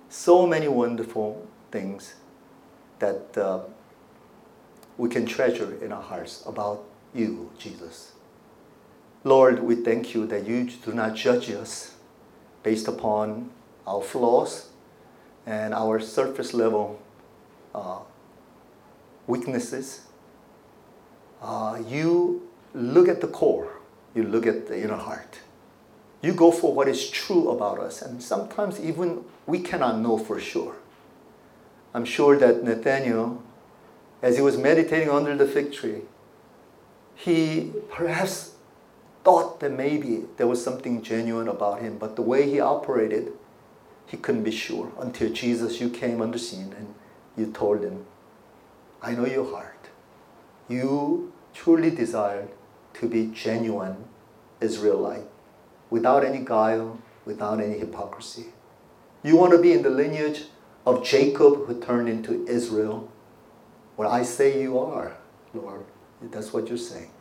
so 0.08 0.48
many 0.48 0.70
wonderful 0.70 1.46
things 1.72 2.16
that 3.00 3.38
uh, 3.38 3.60
we 4.98 5.10
can 5.10 5.26
treasure 5.26 5.78
in 5.84 5.92
our 5.92 6.04
hearts 6.04 6.42
about 6.46 6.86
you, 7.14 7.52
Jesus. 7.60 8.14
Lord, 9.26 9.60
we 9.62 9.76
thank 9.76 10.14
you 10.14 10.26
that 10.28 10.48
you 10.48 10.64
do 10.64 10.94
not 10.94 11.16
judge 11.16 11.50
us 11.50 11.96
based 12.64 12.88
upon 12.88 13.50
our 13.86 14.02
flaws 14.02 14.70
and 15.46 15.74
our 15.74 16.00
surface 16.00 16.54
level 16.54 17.00
uh, 17.74 18.00
weaknesses, 19.28 20.02
uh, 21.42 21.82
you 21.88 22.48
look 22.74 23.08
at 23.08 23.22
the 23.22 23.28
core, 23.28 23.80
you 24.14 24.24
look 24.24 24.48
at 24.48 24.68
the 24.68 24.82
inner 24.82 24.98
heart. 24.98 25.40
You 26.22 26.34
go 26.34 26.52
for 26.52 26.74
what 26.74 26.88
is 26.88 27.10
true 27.10 27.50
about 27.50 27.80
us, 27.80 28.02
and 28.02 28.22
sometimes 28.22 28.80
even 28.80 29.24
we 29.46 29.60
cannot 29.60 30.00
know 30.00 30.18
for 30.18 30.40
sure. 30.40 30.76
I'm 31.94 32.06
sure 32.06 32.38
that 32.40 32.64
Nathaniel, 32.64 33.44
as 34.22 34.36
he 34.36 34.42
was 34.42 34.58
meditating 34.58 35.10
under 35.10 35.36
the 35.36 35.48
fig 35.48 35.72
tree, 35.72 36.02
he 37.14 37.72
perhaps 37.90 38.56
thought 39.24 39.60
that 39.60 39.72
maybe 39.72 40.24
there 40.38 40.48
was 40.48 40.64
something 40.64 41.02
genuine 41.02 41.48
about 41.48 41.82
him, 41.82 41.98
but 41.98 42.16
the 42.16 42.22
way 42.22 42.50
he 42.50 42.60
operated, 42.60 43.32
he 44.08 44.18
couldn't 44.18 44.44
be 44.44 44.52
sure 44.52 44.92
until 45.00 45.32
Jesus, 45.32 45.82
you 45.82 45.90
came 45.90 46.22
on 46.22 46.32
the 46.32 46.40
scene 46.40 46.74
and 46.78 46.94
you 47.38 47.52
told 47.52 47.84
him, 47.84 48.06
I 49.02 49.12
know 49.12 49.26
your 49.26 49.50
heart. 49.50 49.90
You 50.68 51.34
truly 51.54 51.92
desired 51.92 52.50
to 52.96 53.08
be 53.08 53.28
genuine 53.28 54.06
Israelite 54.62 55.28
without 55.90 56.24
any 56.24 56.44
guile, 56.44 57.00
without 57.26 57.60
any 57.62 57.78
hypocrisy. 57.78 58.48
You 59.24 59.38
want 59.38 59.52
to 59.54 59.62
be 59.62 59.74
in 59.74 59.82
the 59.82 59.90
lineage 59.90 60.44
of 60.86 61.04
Jacob 61.04 61.66
who 61.66 61.80
turned 61.82 62.10
into 62.10 62.46
Israel. 62.48 63.12
Well, 63.98 64.10
I 64.10 64.24
say 64.24 64.62
you 64.62 64.78
are, 64.78 65.18
Lord. 65.54 65.86
That's 66.22 66.54
what 66.54 66.70
you're 66.70 66.78
saying. 66.78 67.12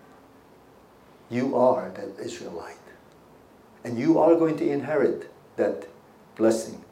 You 1.31 1.57
are 1.57 1.91
that 1.91 2.23
Israelite. 2.23 2.77
And 3.83 3.99
you 3.99 4.19
are 4.19 4.35
going 4.35 4.57
to 4.59 4.71
inherit 4.71 5.31
that 5.57 5.89
blessing 6.37 6.85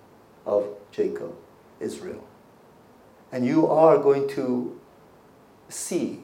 of 0.47 0.67
Jacob, 0.91 1.35
Israel. 1.81 2.27
And 3.31 3.47
you 3.47 3.67
are 3.67 3.99
going 3.99 4.29
to 4.31 4.79
see 5.69 6.21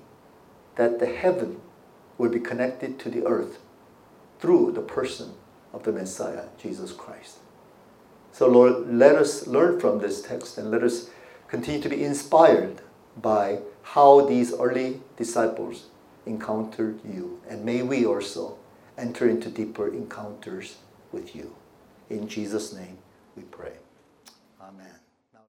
that 0.76 0.98
the 0.98 1.06
heaven 1.06 1.60
will 2.18 2.30
be 2.30 2.40
connected 2.40 2.98
to 3.00 3.10
the 3.10 3.26
earth 3.26 3.58
through 4.38 4.72
the 4.72 4.82
person 4.82 5.32
of 5.72 5.84
the 5.84 5.92
Messiah, 5.92 6.46
Jesus 6.58 6.92
Christ. 6.92 7.38
So, 8.32 8.48
Lord, 8.48 8.92
let 8.92 9.16
us 9.16 9.46
learn 9.46 9.80
from 9.80 9.98
this 9.98 10.22
text 10.22 10.58
and 10.58 10.70
let 10.70 10.82
us 10.82 11.10
continue 11.48 11.80
to 11.80 11.88
be 11.88 12.04
inspired 12.04 12.82
by 13.16 13.60
how 13.82 14.20
these 14.26 14.52
early 14.52 15.00
disciples 15.16 15.86
encountered 16.26 17.00
you. 17.04 17.40
And 17.48 17.64
may 17.64 17.82
we 17.82 18.04
also 18.04 18.58
enter 18.96 19.28
into 19.28 19.48
deeper 19.48 19.88
encounters 19.88 20.76
with 21.10 21.34
you. 21.34 21.56
In 22.10 22.28
Jesus' 22.28 22.72
name 22.72 22.98
we 23.38 23.44
pray. 23.44 23.72
Amen. 24.60 24.97